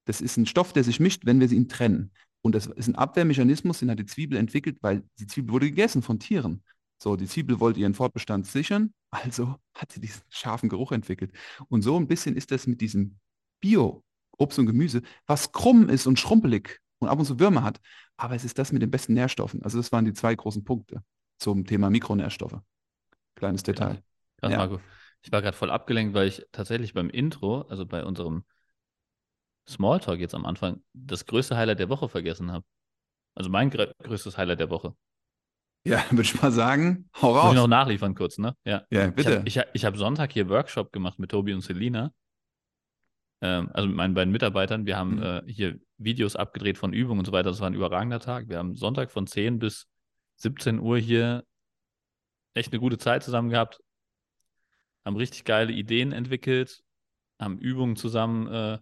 [0.07, 2.13] Das ist ein Stoff, der sich mischt, wenn wir sie ihn trennen.
[2.43, 6.03] Und das ist ein Abwehrmechanismus, den hat die Zwiebel entwickelt, weil die Zwiebel wurde gegessen
[6.03, 6.63] von Tieren.
[7.03, 11.33] So, die Zwiebel wollte ihren Fortbestand sichern, also hat sie diesen scharfen Geruch entwickelt.
[11.69, 13.19] Und so ein bisschen ist das mit diesem
[13.61, 17.81] Bio-Obst und Gemüse, was krumm ist und schrumpelig und ab und zu Würmer hat,
[18.19, 19.63] aber es ist das mit den besten Nährstoffen.
[19.63, 21.03] Also das waren die zwei großen Punkte
[21.39, 22.61] zum Thema Mikronährstoffe.
[23.35, 24.03] Kleines Detail.
[24.37, 24.59] Krass, ja.
[24.59, 24.81] Marco.
[25.23, 28.45] Ich war gerade voll abgelenkt, weil ich tatsächlich beim Intro, also bei unserem
[29.67, 32.65] Smalltalk jetzt am Anfang, das größte Highlight der Woche vergessen habe.
[33.35, 34.95] Also mein größtes Highlight der Woche.
[35.85, 37.45] Ja, würde ich mal sagen, hau raus.
[37.45, 38.55] Muss ich noch nachliefern kurz, ne?
[38.65, 39.43] Ja, ja bitte.
[39.47, 42.13] Ich habe ich, ich hab Sonntag hier Workshop gemacht mit Tobi und Selina.
[43.41, 44.87] Ähm, also mit meinen beiden Mitarbeitern.
[44.87, 45.23] Wir haben mhm.
[45.23, 47.51] äh, hier Videos abgedreht von Übungen und so weiter.
[47.51, 48.49] Das war ein überragender Tag.
[48.49, 49.87] Wir haben Sonntag von 10 bis
[50.37, 51.45] 17 Uhr hier
[52.55, 53.81] echt eine gute Zeit zusammen gehabt.
[55.05, 56.83] Haben richtig geile Ideen entwickelt,
[57.39, 58.79] haben Übungen zusammen äh,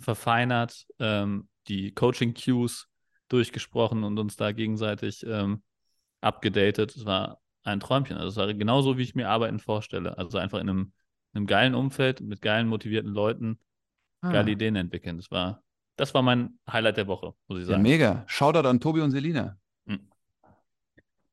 [0.00, 2.88] verfeinert, ähm, die Coaching-Cues
[3.28, 5.62] durchgesprochen und uns da gegenseitig ähm,
[6.20, 6.96] abgedatet.
[6.96, 8.16] Es war ein Träumchen.
[8.16, 10.16] Also es war genauso, wie ich mir Arbeiten vorstelle.
[10.18, 10.92] Also einfach in einem,
[11.34, 13.58] einem geilen Umfeld mit geilen, motivierten Leuten
[14.20, 14.32] ah.
[14.32, 15.16] geile Ideen entwickeln.
[15.16, 15.62] Das war,
[15.96, 17.84] das war mein Highlight der Woche, muss ich sagen.
[17.84, 18.24] Ja, mega.
[18.26, 19.58] Shoutout an Tobi und Selina.
[19.84, 20.08] Mhm.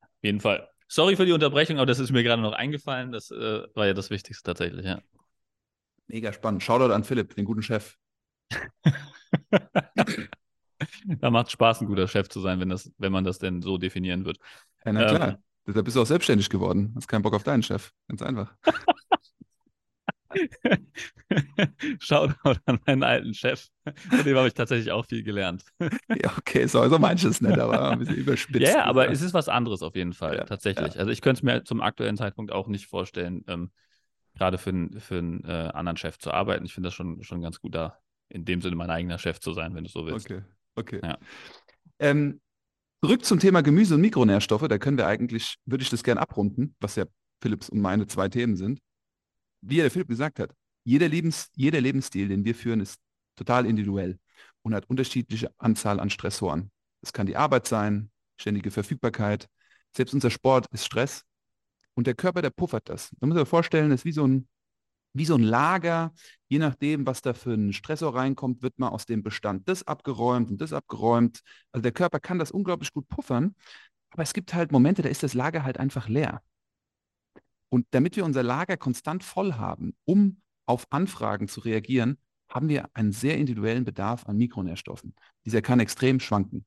[0.02, 0.69] Auf jeden Fall.
[0.88, 3.12] Sorry für die Unterbrechung, aber das ist mir gerade noch eingefallen.
[3.12, 5.02] Das äh, war ja das Wichtigste tatsächlich, ja.
[6.08, 6.62] Mega spannend.
[6.62, 7.98] Shoutout an Philipp, den guten Chef.
[11.20, 13.78] da macht Spaß, ein guter Chef zu sein, wenn, das, wenn man das denn so
[13.78, 14.38] definieren wird.
[14.86, 15.28] Ja, na klar.
[15.30, 15.36] Ähm,
[15.68, 16.94] Deshalb bist du auch selbstständig geworden.
[16.96, 17.91] Hast keinen Bock auf deinen Chef.
[18.08, 18.54] Ganz einfach.
[22.00, 23.68] Shoutout an meinen alten Chef.
[24.10, 25.63] Von dem habe ich tatsächlich auch viel gelernt.
[25.80, 28.62] ja, okay, so also manches nicht, aber ein bisschen überspitzt.
[28.62, 30.94] Ja, yeah, aber es ist was anderes auf jeden Fall, ja, tatsächlich.
[30.94, 31.00] Ja.
[31.00, 33.72] Also ich könnte es mir zum aktuellen Zeitpunkt auch nicht vorstellen, ähm,
[34.36, 36.65] gerade für, für einen äh, anderen Chef zu arbeiten.
[36.65, 39.54] Ich finde das schon, schon ganz gut, da in dem Sinne mein eigener Chef zu
[39.54, 40.30] sein, wenn du so willst.
[40.30, 40.44] Okay,
[40.76, 41.00] okay.
[41.04, 41.18] Ja.
[42.00, 42.42] Ähm,
[43.04, 44.68] zurück zum Thema Gemüse und Mikronährstoffe.
[44.68, 47.06] Da können wir eigentlich, würde ich das gerne abrunden, was ja
[47.42, 48.80] Philipps und meine zwei Themen sind
[49.68, 53.00] wie der Philipp gesagt hat, jeder, Lebens, jeder Lebensstil, den wir führen, ist
[53.36, 54.20] total individuell
[54.62, 56.72] und hat unterschiedliche Anzahl an Stressoren.
[57.02, 59.48] Das kann die Arbeit sein, ständige Verfügbarkeit.
[59.96, 61.24] Selbst unser Sport ist Stress.
[61.96, 63.10] Und der Körper, der puffert das.
[63.20, 64.48] Da muss man sich vorstellen, das ist wie so ein,
[65.15, 66.13] wie so ein Lager.
[66.47, 70.51] Je nachdem, was da für ein Stressor reinkommt, wird mal aus dem Bestand das abgeräumt
[70.51, 71.41] und das abgeräumt.
[71.71, 73.56] Also der Körper kann das unglaublich gut puffern.
[74.12, 76.41] Aber es gibt halt Momente, da ist das Lager halt einfach leer.
[77.69, 82.17] Und damit wir unser Lager konstant voll haben, um auf Anfragen zu reagieren,
[82.49, 85.15] haben wir einen sehr individuellen Bedarf an Mikronährstoffen.
[85.45, 86.65] Dieser kann extrem schwanken.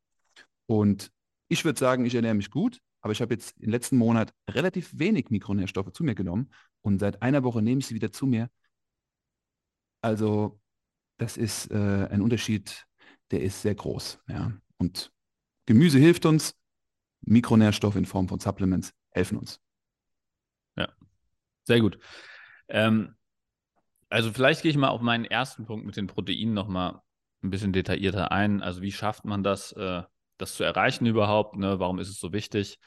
[0.67, 1.11] Und
[1.49, 4.99] ich würde sagen, ich ernähre mich gut, aber ich habe jetzt im letzten Monat relativ
[4.99, 6.51] wenig Mikronährstoffe zu mir genommen
[6.83, 8.51] und seit einer Woche nehme ich sie wieder zu mir.
[10.01, 10.61] Also
[11.19, 12.87] das ist äh, ein Unterschied,
[13.31, 14.21] der ist sehr groß.
[14.29, 14.53] Ja.
[14.79, 15.13] Und
[15.67, 16.55] Gemüse hilft uns,
[17.23, 19.61] Mikronährstoffe in Form von Supplements helfen uns.
[20.77, 20.89] Ja,
[21.65, 21.99] sehr gut.
[22.69, 23.17] Ähm,
[24.09, 27.03] also vielleicht gehe ich mal auf meinen ersten Punkt mit den Proteinen nochmal
[27.43, 28.63] ein bisschen detaillierter ein.
[28.63, 30.03] Also wie schafft man das, äh,
[30.39, 31.57] das zu erreichen überhaupt?
[31.57, 31.79] Ne?
[31.79, 32.79] Warum ist es so wichtig?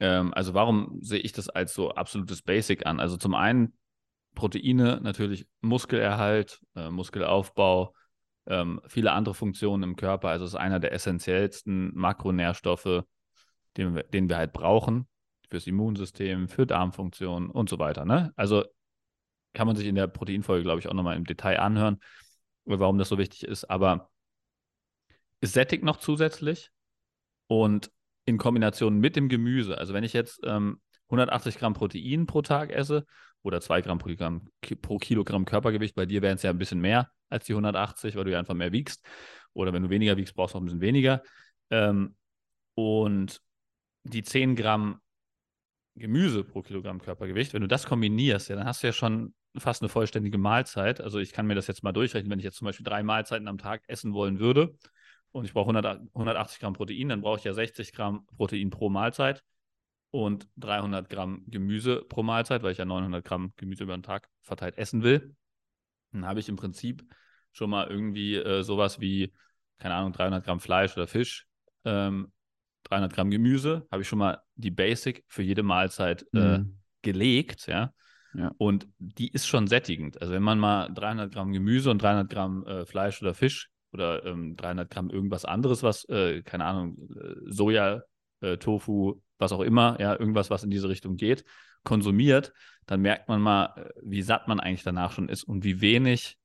[0.00, 3.00] Ähm, also warum sehe ich das als so absolutes Basic an?
[3.00, 3.74] Also zum einen
[4.34, 7.94] Proteine, natürlich Muskelerhalt, äh, Muskelaufbau,
[8.46, 10.28] ähm, viele andere Funktionen im Körper.
[10.28, 13.04] Also es ist einer der essentiellsten Makronährstoffe,
[13.76, 15.08] den wir, den wir halt brauchen
[15.50, 18.04] fürs Immunsystem, für Darmfunktionen und so weiter.
[18.04, 18.32] Ne?
[18.36, 18.64] Also
[19.52, 22.00] kann man sich in der Proteinfolge, glaube ich, auch nochmal im Detail anhören,
[22.64, 23.64] warum das so wichtig ist.
[23.64, 24.10] Aber
[25.40, 26.70] es sättigt noch zusätzlich
[27.46, 27.90] und
[28.24, 29.78] in Kombination mit dem Gemüse.
[29.78, 33.06] Also wenn ich jetzt ähm, 180 Gramm Protein pro Tag esse
[33.42, 34.48] oder 2 Gramm pro, Gramm
[34.80, 38.24] pro Kilogramm Körpergewicht, bei dir wären es ja ein bisschen mehr als die 180, weil
[38.24, 39.04] du ja einfach mehr wiegst.
[39.52, 41.22] Oder wenn du weniger wiegst, brauchst du noch ein bisschen weniger.
[41.70, 42.16] Ähm,
[42.74, 43.40] und
[44.04, 45.00] die 10 Gramm
[45.96, 49.80] Gemüse pro Kilogramm Körpergewicht, wenn du das kombinierst, ja, dann hast du ja schon fast
[49.80, 51.00] eine vollständige Mahlzeit.
[51.00, 53.46] Also ich kann mir das jetzt mal durchrechnen, wenn ich jetzt zum Beispiel drei Mahlzeiten
[53.46, 54.74] am Tag essen wollen würde
[55.34, 58.88] und ich brauche 100, 180 Gramm Protein, dann brauche ich ja 60 Gramm Protein pro
[58.88, 59.42] Mahlzeit
[60.12, 64.28] und 300 Gramm Gemüse pro Mahlzeit, weil ich ja 900 Gramm Gemüse über den Tag
[64.42, 65.34] verteilt essen will.
[66.12, 67.04] Dann habe ich im Prinzip
[67.50, 69.32] schon mal irgendwie äh, sowas wie,
[69.78, 71.46] keine Ahnung, 300 Gramm Fleisch oder Fisch,
[71.84, 72.32] ähm,
[72.84, 76.78] 300 Gramm Gemüse, habe ich schon mal die Basic für jede Mahlzeit äh, Mhm.
[77.02, 77.92] gelegt, ja.
[78.34, 78.52] Ja.
[78.56, 80.20] Und die ist schon sättigend.
[80.20, 84.24] Also wenn man mal 300 Gramm Gemüse und 300 Gramm äh, Fleisch oder Fisch oder
[84.26, 88.02] ähm, 300 Gramm irgendwas anderes, was, äh, keine Ahnung, äh, Soja,
[88.40, 91.44] äh, Tofu, was auch immer, ja, irgendwas, was in diese Richtung geht,
[91.84, 92.52] konsumiert,
[92.86, 96.36] dann merkt man mal, äh, wie satt man eigentlich danach schon ist und wie wenig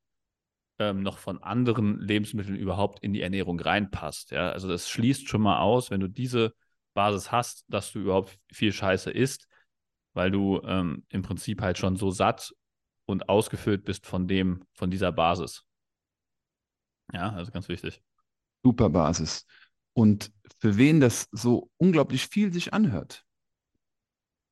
[0.79, 4.31] ähm, noch von anderen Lebensmitteln überhaupt in die Ernährung reinpasst.
[4.31, 4.51] Ja?
[4.51, 6.53] Also das schließt schon mal aus, wenn du diese
[6.93, 9.47] Basis hast, dass du überhaupt viel Scheiße isst,
[10.13, 12.53] weil du ähm, im Prinzip halt schon so satt
[13.05, 15.65] und ausgefüllt bist von dem, von dieser Basis.
[17.13, 18.01] Ja, also ganz wichtig.
[18.63, 19.45] Super Basis.
[19.93, 23.25] Und für wen das so unglaublich viel sich anhört,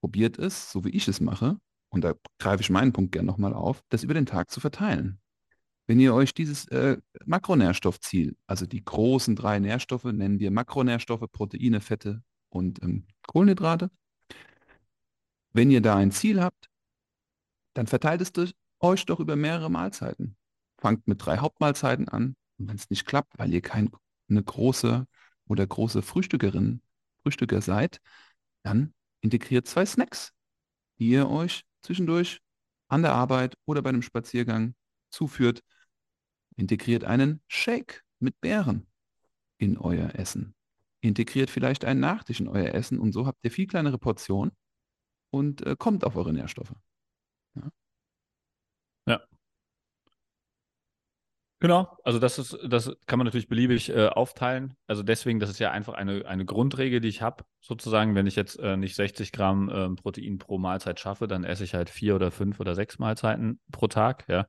[0.02, 1.58] probiert es, so wie ich es mache,
[1.90, 5.20] und da greife ich meinen Punkt gerne nochmal auf, das über den Tag zu verteilen.
[5.88, 11.80] Wenn ihr euch dieses äh, Makronährstoffziel, also die großen drei Nährstoffe, nennen wir Makronährstoffe, Proteine,
[11.80, 13.90] Fette und ähm, Kohlenhydrate,
[15.54, 16.70] wenn ihr da ein Ziel habt,
[17.74, 20.36] dann verteilt es durch, euch doch über mehrere Mahlzeiten.
[20.78, 23.90] Fangt mit drei Hauptmahlzeiten an und wenn es nicht klappt, weil ihr keine
[24.30, 25.08] große
[25.48, 26.82] oder große Frühstückerin,
[27.24, 28.00] Frühstücker seid,
[28.64, 30.34] dann integriert zwei Snacks,
[31.00, 32.42] die ihr euch zwischendurch
[32.88, 34.76] an der Arbeit oder bei einem Spaziergang
[35.10, 35.64] zuführt.
[36.56, 38.88] Integriert einen Shake mit Beeren
[39.58, 40.56] in euer Essen.
[41.02, 44.52] Integriert vielleicht einen Nachtisch in euer Essen und so habt ihr viel kleinere Portionen
[45.30, 46.74] und äh, kommt auf eure Nährstoffe.
[47.56, 47.72] Ja.
[49.06, 49.22] Ja.
[51.60, 54.76] Genau, also das ist, das kann man natürlich beliebig äh, aufteilen.
[54.86, 58.36] Also deswegen, das ist ja einfach eine, eine Grundregel, die ich habe, sozusagen, wenn ich
[58.36, 62.16] jetzt äh, nicht 60 Gramm ähm, Protein pro Mahlzeit schaffe, dann esse ich halt vier
[62.16, 64.26] oder fünf oder sechs Mahlzeiten pro Tag.
[64.28, 64.46] Ja,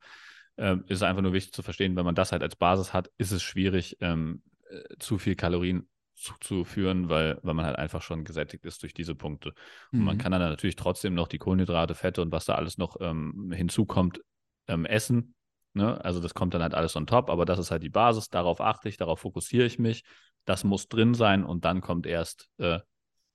[0.57, 3.31] ähm, ist einfach nur wichtig zu verstehen, wenn man das halt als Basis hat, ist
[3.31, 8.65] es schwierig, ähm, äh, zu viel Kalorien zuzuführen, weil, weil man halt einfach schon gesättigt
[8.65, 9.53] ist durch diese Punkte.
[9.91, 10.19] Und man Mhm.
[10.19, 14.21] kann dann natürlich trotzdem noch die Kohlenhydrate, Fette und was da alles noch ähm, hinzukommt,
[14.67, 15.33] ähm, essen.
[15.73, 16.03] Ne?
[16.03, 18.61] Also das kommt dann halt alles on top, aber das ist halt die Basis, darauf
[18.61, 20.03] achte ich, darauf fokussiere ich mich.
[20.45, 22.79] Das muss drin sein und dann kommt erst äh,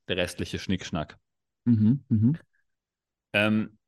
[0.09, 1.19] der restliche Schnickschnack.
[1.65, 2.05] Mhm.
[2.09, 2.39] Mhm.
[3.33, 3.79] Ähm,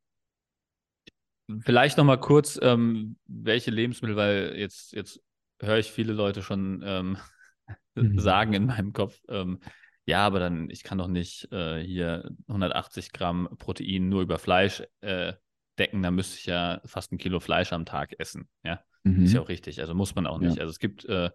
[1.61, 5.21] vielleicht noch mal kurz, ähm, welche Lebensmittel, weil jetzt, jetzt
[5.61, 7.17] höre ich viele Leute schon ähm,
[7.95, 8.19] Mhm.
[8.19, 9.59] sagen in meinem Kopf, ähm,
[10.05, 14.83] ja, aber dann, ich kann doch nicht äh, hier 180 Gramm Protein nur über Fleisch
[15.01, 15.33] äh,
[15.79, 18.49] decken, da müsste ich ja fast ein Kilo Fleisch am Tag essen.
[18.65, 19.45] Ja, ist ja Mhm.
[19.45, 19.81] auch richtig.
[19.81, 20.49] Also muss man auch Ja.
[20.49, 20.61] nicht.
[20.61, 21.31] Also es gibt äh,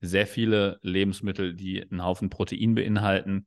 [0.00, 3.46] sehr viele Lebensmittel, die einen Haufen Protein beinhalten.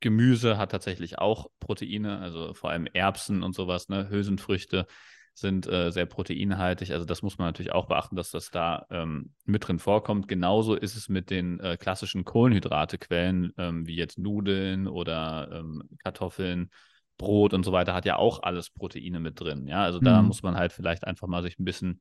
[0.00, 4.08] Gemüse hat tatsächlich auch Proteine, also vor allem Erbsen und sowas, ne?
[4.08, 4.86] Hülsenfrüchte
[5.34, 6.92] sind äh, sehr proteinhaltig.
[6.92, 10.26] Also das muss man natürlich auch beachten, dass das da ähm, mit drin vorkommt.
[10.26, 16.70] Genauso ist es mit den äh, klassischen Kohlenhydratequellen, ähm, wie jetzt Nudeln oder ähm, Kartoffeln,
[17.20, 19.66] Brot und so weiter, hat ja auch alles Proteine mit drin.
[19.68, 20.28] Ja, also da Mhm.
[20.28, 22.00] muss man halt vielleicht einfach mal sich ein bisschen,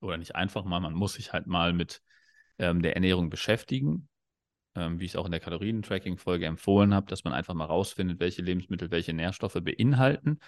[0.00, 2.02] oder nicht einfach mal, man muss sich halt mal mit
[2.58, 4.08] ähm, der Ernährung beschäftigen
[4.76, 8.20] ähm, wie ich es auch in der Kalorien-Tracking-Folge empfohlen habe, dass man einfach mal rausfindet,
[8.20, 10.40] welche Lebensmittel welche Nährstoffe beinhalten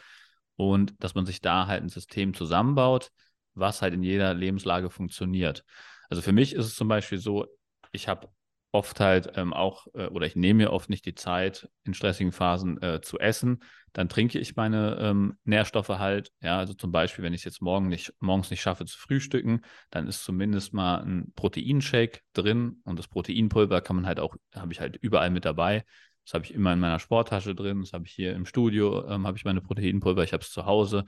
[0.56, 3.10] und dass man sich da halt ein System zusammenbaut,
[3.54, 5.64] was halt in jeder Lebenslage funktioniert.
[6.10, 7.46] Also für mich ist es zum Beispiel so,
[7.92, 8.28] ich habe
[8.76, 12.30] oft halt ähm, auch, äh, oder ich nehme mir oft nicht die Zeit, in stressigen
[12.30, 13.62] Phasen äh, zu essen.
[13.94, 16.30] Dann trinke ich meine ähm, Nährstoffe halt.
[16.42, 19.62] Ja, also zum Beispiel, wenn ich es jetzt morgen nicht, morgens nicht schaffe zu frühstücken,
[19.90, 24.72] dann ist zumindest mal ein Proteinshake drin und das Proteinpulver kann man halt auch, habe
[24.72, 25.84] ich halt überall mit dabei.
[26.24, 29.26] Das habe ich immer in meiner Sporttasche drin, das habe ich hier im Studio, ähm,
[29.26, 31.04] habe ich meine Proteinpulver, ich habe es zu Hause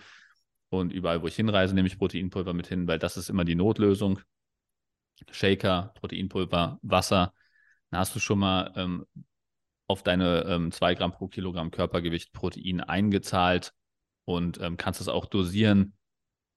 [0.70, 3.54] und überall, wo ich hinreise, nehme ich Proteinpulver mit hin, weil das ist immer die
[3.57, 4.20] Notlösung.
[5.31, 7.33] Shaker, Proteinpulver, Wasser.
[7.92, 9.07] Hast du schon mal ähm,
[9.87, 13.72] auf deine ähm, 2 Gramm pro Kilogramm Körpergewicht Protein eingezahlt
[14.24, 15.94] und ähm, kannst es auch dosieren,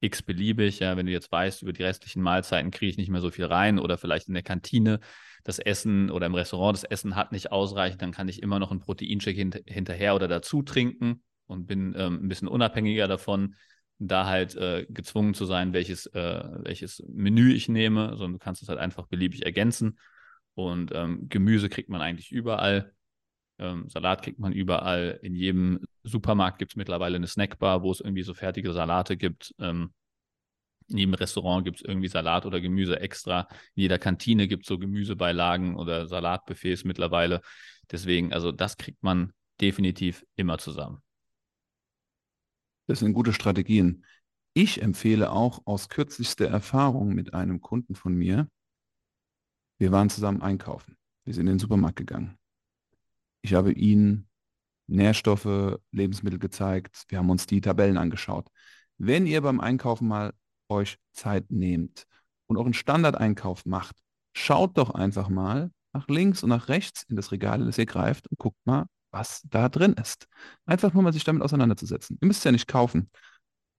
[0.02, 0.80] x-beliebig.
[0.80, 3.46] Ja, wenn du jetzt weißt, über die restlichen Mahlzeiten kriege ich nicht mehr so viel
[3.46, 5.00] rein oder vielleicht in der Kantine
[5.44, 8.72] das Essen oder im Restaurant das Essen hat nicht ausreichend, dann kann ich immer noch
[8.72, 13.56] einen Proteinshake hint hinterher oder dazu trinken und bin ähm, ein bisschen unabhängiger davon,
[13.98, 18.62] da halt äh, gezwungen zu sein, welches, äh, welches Menü ich nehme, sondern du kannst
[18.62, 19.98] es halt einfach beliebig ergänzen.
[20.68, 22.94] Und ähm, Gemüse kriegt man eigentlich überall.
[23.60, 25.20] Ähm, Salat kriegt man überall.
[25.22, 29.54] In jedem Supermarkt gibt es mittlerweile eine Snackbar, wo es irgendwie so fertige Salate gibt.
[29.60, 29.94] Ähm,
[30.90, 33.48] in jedem Restaurant gibt es irgendwie Salat oder Gemüse extra.
[33.76, 37.42] In jeder Kantine gibt es so Gemüsebeilagen oder Salatbuffets mittlerweile.
[37.90, 41.02] Deswegen, also das kriegt man definitiv immer zusammen.
[42.88, 44.04] Das sind gute Strategien.
[44.54, 48.50] Ich empfehle auch aus kürzlichster Erfahrung mit einem Kunden von mir,
[49.82, 50.96] wir waren zusammen einkaufen.
[51.26, 52.38] Wir sind in den Supermarkt gegangen.
[53.42, 54.28] Ich habe ihn
[54.86, 57.06] Nährstoffe, Lebensmittel gezeigt.
[57.08, 58.48] Wir haben uns die Tabellen angeschaut.
[59.00, 60.34] Wenn ihr beim Einkaufen mal
[60.70, 62.06] euch Zeit nehmt
[62.46, 63.96] und euren Standardeinkauf macht,
[64.34, 68.28] schaut doch einfach mal nach links und nach rechts in das Regal, das ihr greift
[68.28, 70.28] und guckt mal, was da drin ist.
[70.68, 72.20] Einfach nur mal sich damit auseinanderzusetzen.
[72.22, 73.10] Ihr müsst ja nicht kaufen,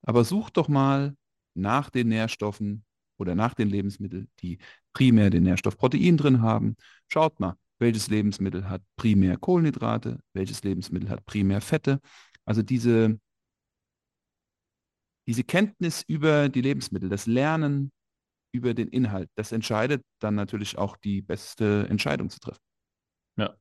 [0.03, 1.15] aber sucht doch mal
[1.55, 2.85] nach den Nährstoffen
[3.23, 4.59] oder nach den Lebensmitteln, die
[4.93, 6.77] primär den Nährstoff Protein drin haben.
[7.09, 12.01] Schaut mal, welches Lebensmittel hat primär Kohlenhydrate, welches Lebensmittel hat primär Fette.
[12.45, 13.19] Also diese,
[15.27, 17.91] diese Kenntnis über die Lebensmittel, das Lernen
[18.55, 22.61] über den Inhalt, das entscheidet dann natürlich auch die beste Entscheidung zu treffen.
[23.37, 23.55] Ja.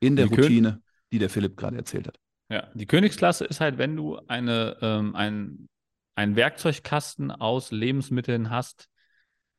[0.00, 2.18] In der Die Routine, Kön die der Philipp gerade erzählt hat.
[2.50, 5.68] Ja, die Königsklasse ist halt, wenn du eine, ähm, ein,
[6.14, 8.88] einen Werkzeugkasten aus Lebensmitteln hast,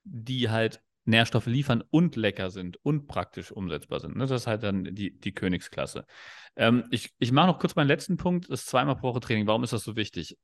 [0.03, 4.17] die halt Nährstoffe liefern und lecker sind und praktisch umsetzbar sind.
[4.19, 6.05] Das ist halt dann die, die Königsklasse.
[6.55, 9.47] Ähm, ich ich mache noch kurz meinen letzten Punkt, das zweimal pro Woche Training.
[9.47, 10.37] Warum ist das so wichtig?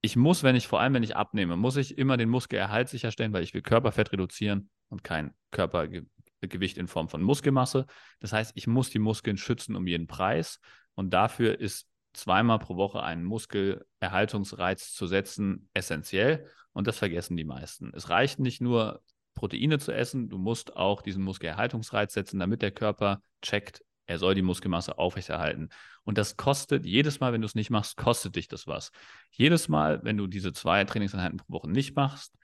[0.00, 3.32] Ich muss, wenn ich, vor allem wenn ich abnehme, muss ich immer den Muskelerhalt sicherstellen,
[3.32, 7.86] weil ich will Körperfett reduzieren und kein Körpergewicht in Form von Muskelmasse.
[8.20, 10.60] Das heißt, ich muss die Muskeln schützen um jeden Preis.
[10.94, 16.46] Und dafür ist zweimal pro Woche einen Muskelerhaltungsreiz zu setzen essentiell.
[16.72, 17.92] Und das vergessen die meisten.
[17.94, 19.02] Es reicht nicht nur,
[19.36, 24.34] Proteine zu essen, du musst auch diesen Muskelerhaltungsreiz setzen, damit der Körper checkt, er soll
[24.34, 25.68] die Muskelmasse aufrechterhalten.
[26.04, 28.92] Und das kostet, jedes Mal, wenn du es nicht machst, kostet dich das was.
[29.30, 32.34] Jedes Mal, wenn du diese zwei Trainingseinheiten pro Woche nicht machst,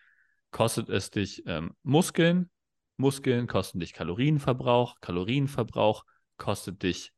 [0.50, 2.50] kostet es dich ähm, Muskeln.
[2.96, 5.00] Muskeln kosten dich Kalorienverbrauch.
[5.00, 6.04] Kalorienverbrauch
[6.36, 7.12] kostet dich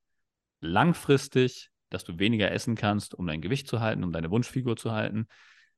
[0.60, 4.92] langfristig, dass du weniger essen kannst, um dein Gewicht zu halten, um deine Wunschfigur zu
[4.92, 5.26] halten.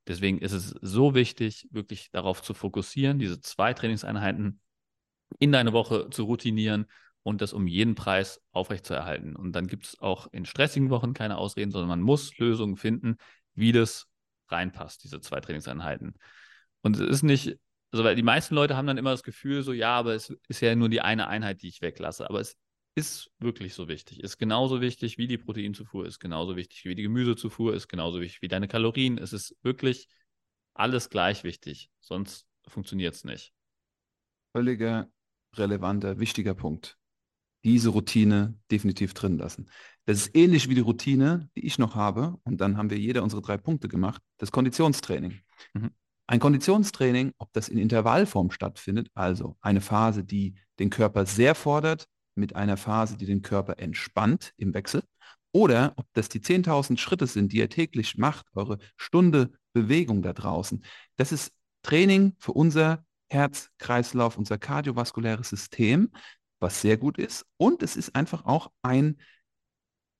[0.07, 4.59] Deswegen ist es so wichtig, wirklich darauf zu fokussieren, diese zwei Trainingseinheiten
[5.39, 6.87] in deine Woche zu routinieren
[7.23, 9.35] und das um jeden Preis aufrechtzuerhalten.
[9.35, 13.17] Und dann gibt es auch in stressigen Wochen keine Ausreden, sondern man muss Lösungen finden,
[13.53, 14.07] wie das
[14.47, 16.15] reinpasst, diese zwei Trainingseinheiten.
[16.81, 17.59] Und es ist nicht,
[17.91, 20.61] also weil die meisten Leute haben dann immer das Gefühl, so ja, aber es ist
[20.61, 22.29] ja nur die eine Einheit, die ich weglasse.
[22.29, 22.55] Aber es
[22.97, 24.23] ist wirklich so wichtig.
[24.23, 28.41] Ist genauso wichtig wie die Proteinzufuhr, ist genauso wichtig wie die Gemüsezufuhr, ist genauso wichtig
[28.41, 29.19] wie deine Kalorien.
[29.19, 30.07] Es ist wirklich
[30.73, 31.91] alles gleich wichtig.
[31.99, 33.53] Sonst funktioniert es nicht.
[34.51, 35.11] Völliger,
[35.55, 36.97] relevanter, wichtiger Punkt.
[37.63, 39.69] Diese Routine definitiv drin lassen.
[40.05, 42.39] Das ist ähnlich wie die Routine, die ich noch habe.
[42.45, 44.23] Und dann haben wir jeder unsere drei Punkte gemacht.
[44.37, 45.39] Das Konditionstraining.
[45.73, 45.91] Mhm.
[46.25, 52.09] Ein Konditionstraining, ob das in Intervallform stattfindet, also eine Phase, die den Körper sehr fordert,
[52.37, 55.03] mit einer Phase, die den Körper entspannt im Wechsel,
[55.51, 60.33] oder ob das die 10.000 Schritte sind, die ihr täglich macht, eure Stunde Bewegung da
[60.33, 60.83] draußen.
[61.15, 61.51] Das ist
[61.83, 66.11] Training für unser Herz, Kreislauf, unser kardiovaskuläres System,
[66.59, 67.45] was sehr gut ist.
[67.57, 69.17] Und es ist einfach auch ein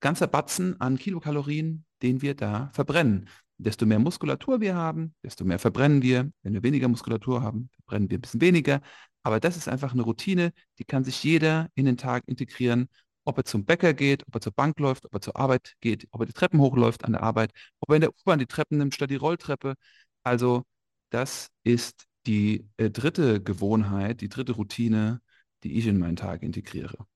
[0.00, 3.28] ganzer Batzen an Kilokalorien, den wir da verbrennen.
[3.56, 6.30] Desto mehr Muskulatur wir haben, desto mehr verbrennen wir.
[6.42, 8.80] Wenn wir weniger Muskulatur haben, verbrennen wir ein bisschen weniger.
[9.22, 12.88] Aber das ist einfach eine Routine, die kann sich jeder in den Tag integrieren,
[13.24, 16.08] ob er zum Bäcker geht, ob er zur Bank läuft, ob er zur Arbeit geht,
[16.12, 18.78] ob er die Treppen hochläuft an der Arbeit, ob er in der U-Bahn die Treppen
[18.78, 19.74] nimmt statt die Rolltreppe.
[20.22, 20.64] Also
[21.10, 25.20] das ist die äh, dritte Gewohnheit, die dritte Routine,
[25.62, 27.06] die ich in meinen Tag integriere.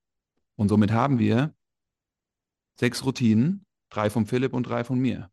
[0.57, 1.55] Und somit haben wir
[2.79, 5.31] sechs Routinen, drei von Philipp und drei von mir.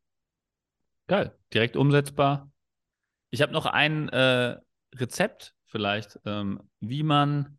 [1.08, 2.52] Geil, direkt umsetzbar.
[3.32, 4.58] Ich habe noch ein äh,
[4.96, 7.58] Rezept vielleicht, ähm, wie man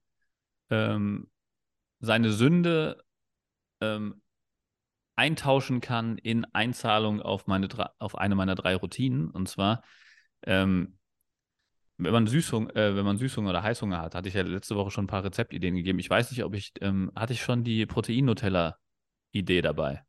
[0.68, 1.31] ähm,
[2.01, 3.03] seine Sünde
[3.81, 4.20] ähm,
[5.16, 7.68] eintauschen kann in Einzahlung auf, meine,
[7.99, 9.31] auf eine meiner drei Routinen.
[9.31, 9.83] Und zwar,
[10.44, 10.99] ähm,
[11.99, 14.90] wenn man Süßhunger, äh, wenn man Süßhunger oder Heißhunger hat, hatte ich ja letzte Woche
[14.90, 15.99] schon ein paar Rezeptideen gegeben.
[15.99, 20.03] Ich weiß nicht, ob ich, ähm, hatte ich schon die Protein-Nutella-Idee dabei?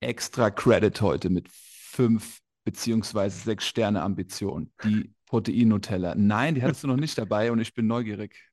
[0.00, 4.72] Extra Credit heute mit fünf beziehungsweise sechs Sterne Ambition.
[4.82, 6.14] Die Protein-Nutella.
[6.14, 8.50] Nein, die hattest du noch nicht dabei und ich bin neugierig.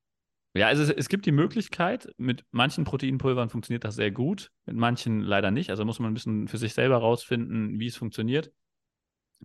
[0.53, 4.77] Ja, also es, es, gibt die Möglichkeit, mit manchen Proteinpulvern funktioniert das sehr gut, mit
[4.77, 5.71] manchen leider nicht.
[5.71, 8.53] Also muss man ein bisschen für sich selber rausfinden, wie es funktioniert.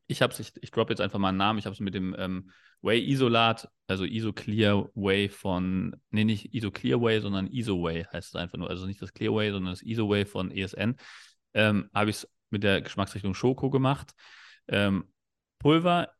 [0.06, 1.92] Ich habe es, ich, ich droppe jetzt einfach mal einen Namen, ich habe es mit
[1.92, 8.28] dem ähm, Whey Isolat, also Isoclear Whey von, nee, nicht Isoclear Whey, sondern Isoway heißt
[8.28, 8.70] es einfach nur.
[8.70, 10.94] Also nicht das Clear Whey, sondern das Isoway von ESN.
[11.52, 14.12] Ähm, habe ich es mit der Geschmacksrichtung Schoko gemacht.
[14.68, 15.08] Ähm,
[15.58, 16.13] Pulver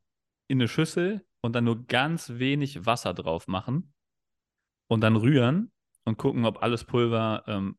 [0.47, 3.93] in eine Schüssel und dann nur ganz wenig Wasser drauf machen
[4.87, 5.71] und dann rühren
[6.05, 7.77] und gucken, ob alles Pulver ähm,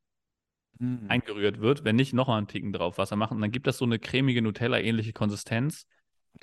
[0.78, 1.06] mhm.
[1.08, 1.84] eingerührt wird.
[1.84, 3.36] Wenn nicht, noch mal einen Ticken drauf Wasser machen.
[3.36, 5.86] Und dann gibt das so eine cremige Nutella-ähnliche Konsistenz.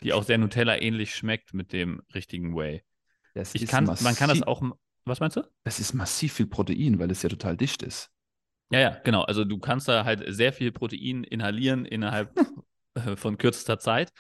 [0.02, 2.84] die auch sehr Nutella-ähnlich schmeckt mit dem richtigen Whey.
[3.34, 4.62] Das Ich ist kann, man kann das massiv- auch,
[5.06, 5.44] was meinst du?
[5.64, 8.12] Das ist massiv viel Protein, weil es ja total dicht ist.
[8.72, 9.22] Ja, ja, genau.
[9.24, 12.34] Also du kannst da halt sehr viel Protein inhalieren innerhalb
[13.18, 14.12] von kürzester Zeit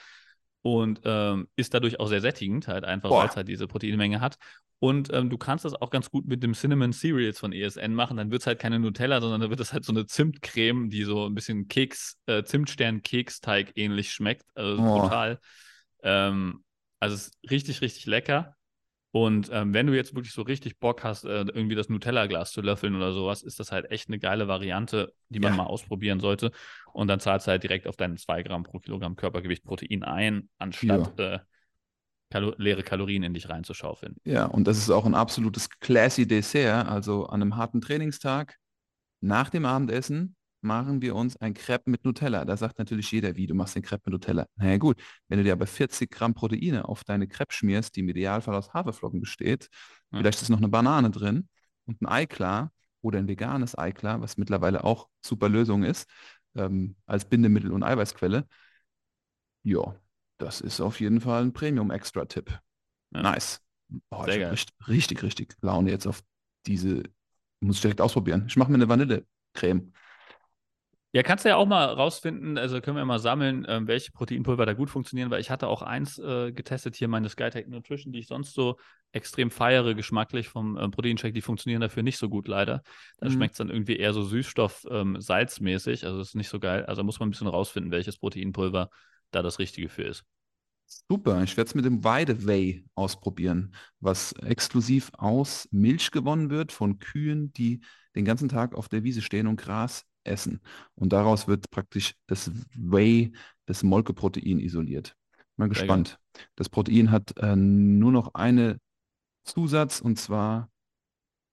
[0.63, 4.37] und ähm, ist dadurch auch sehr sättigend, halt einfach, weil es halt diese Proteinmenge hat.
[4.79, 8.17] Und ähm, du kannst das auch ganz gut mit dem Cinnamon Cereals von ESN machen.
[8.17, 11.03] Dann wird es halt keine Nutella, sondern dann wird es halt so eine Zimtcreme, die
[11.03, 14.45] so ein bisschen Keks, äh, Zimtstern-Keksteig ähnlich schmeckt.
[14.55, 14.99] Also Oh.
[14.99, 15.39] brutal.
[16.01, 16.63] Ähm,
[16.99, 18.55] also es ist richtig, richtig lecker.
[19.15, 22.61] Und ähm, wenn du jetzt wirklich so richtig Bock hast, äh, irgendwie das Nutella-Glas zu
[22.61, 25.57] löffeln oder sowas, ist das halt echt eine geile Variante, die man Ja.
[25.57, 26.51] mal ausprobieren sollte.
[26.93, 30.49] Und dann zahlst du halt direkt auf deine 2 Gramm pro Kilogramm Körpergewicht Protein ein,
[30.57, 31.39] anstatt äh,
[32.31, 34.15] Kalo leere Kalorien in dich reinzuschaufeln.
[34.23, 36.87] Ja, und das ist auch ein absolutes classy Dessert.
[36.87, 38.57] Also an einem harten Trainingstag
[39.21, 42.45] nach dem Abendessen machen wir uns ein Crepe mit Nutella.
[42.45, 44.45] Da sagt natürlich jeder, wie, du machst den Crepe mit Nutella.
[44.55, 48.01] Na ja, gut, wenn du dir aber 40 Gramm Proteine auf deine Crepe schmierst, die
[48.01, 49.69] im Idealfall aus Haferflocken besteht,
[50.11, 50.19] Ja.
[50.19, 51.47] vielleicht ist noch eine Banane drin
[51.85, 56.09] und ein Eiklar oder ein veganes Eiklar, was mittlerweile auch super Lösung ist,
[56.55, 58.47] ähm, als Bindemittel und Eiweißquelle.
[59.63, 59.95] Ja,
[60.37, 62.59] das ist auf jeden Fall ein Premium-Extra-Tipp.
[63.11, 63.21] Ja.
[63.21, 63.61] Nice.
[64.09, 64.49] Boah, Sehr geil.
[64.51, 66.23] richtig, richtig, richtig Laune jetzt auf
[66.65, 67.03] diese.
[67.59, 68.45] Muss ich direkt ausprobieren.
[68.47, 69.93] Ich mache mir eine Vanillecreme.
[71.15, 74.65] Ja, kannst du ja auch mal rausfinden, also können wir mal sammeln, ähm, welche Proteinpulver
[74.65, 78.19] da gut funktionieren, weil ich hatte auch eins äh, getestet hier, meine SkyTech Nutrition, die
[78.19, 78.77] ich sonst so
[79.11, 82.81] extrem feiere, geschmacklich vom ähm, Proteinshake, die funktionieren dafür nicht so gut leider.
[83.19, 83.29] Da Mhm.
[83.29, 86.83] schmeckt es dann irgendwie eher so Süßstoff, ähm, salzmäßig, also ist nicht so geil.
[86.87, 88.89] Also muss man ein bisschen rausfinden, welches Proteinpulver
[89.29, 90.25] da das Richtige für ist.
[91.09, 91.43] Super.
[91.43, 96.99] Ich werde es mit dem Weide Whey ausprobieren, was exklusiv aus Milch gewonnen wird von
[96.99, 97.81] Kühen, die
[98.15, 100.61] den ganzen Tag auf der Wiese stehen und Gras essen.
[100.95, 103.33] Und daraus wird praktisch das Whey,
[103.65, 105.15] das Molkeprotein isoliert.
[105.57, 106.19] Mal gespannt.
[106.55, 108.79] Das Protein hat äh, nur noch eine
[109.43, 110.69] Zusatz und zwar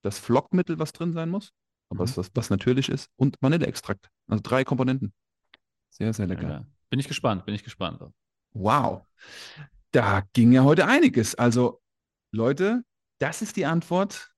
[0.02, 1.52] das Flockmittel, was drin sein muss,
[1.90, 2.16] aber Mhm.
[2.16, 4.08] was, was, natürlich ist, und Vanilleextrakt.
[4.28, 5.12] Also drei Komponenten.
[5.90, 6.48] Sehr, sehr lecker.
[6.48, 8.00] Ja, bin ich gespannt, bin ich gespannt.
[8.52, 9.02] Wow.
[9.90, 11.34] Da ging ja heute einiges.
[11.34, 11.82] Also,
[12.32, 12.84] Leute,
[13.18, 14.29] das ist die Antwort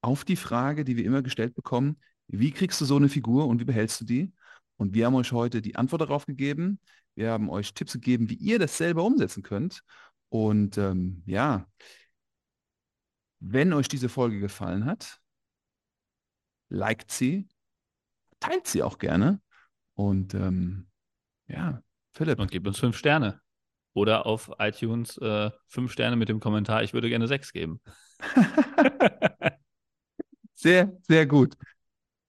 [0.00, 2.00] auf die Frage, die wir immer gestellt bekommen.
[2.26, 4.32] Wie kriegst du so eine Figur und wie behältst du die?
[4.76, 6.80] Und wir haben euch heute die Antwort darauf gegeben.
[7.14, 9.82] Wir haben euch Tipps gegeben, wie ihr das selber umsetzen könnt.
[10.30, 11.66] Und ähm, ja,
[13.40, 15.20] wenn euch diese Folge gefallen hat,
[16.68, 17.48] liked sie,
[18.38, 19.40] teilt sie auch gerne.
[19.94, 20.88] Und ähm,
[21.46, 21.82] ja,
[22.12, 22.38] Philipp.
[22.38, 23.40] Und gebt uns fünf Sterne.
[23.92, 27.80] Oder auf iTunes äh, fünf Sterne mit dem Kommentar, ich würde gerne sechs geben.
[30.62, 31.56] Sehr, sehr gut.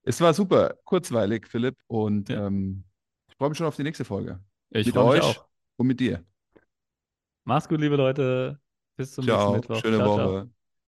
[0.03, 2.47] Es war super kurzweilig, Philipp, und Ja.
[2.47, 2.85] ähm,
[3.29, 4.39] ich freue mich schon auf die nächste Folge.
[4.69, 5.47] Ich mit euch auch.
[5.77, 6.23] und mit dir.
[7.43, 8.59] Macht's gut, liebe Leute.
[8.97, 9.79] Bis zum nächsten Ciao, Mittwoch.
[9.81, 10.21] schöne ciao, Woche.
[10.45, 10.60] Ciao.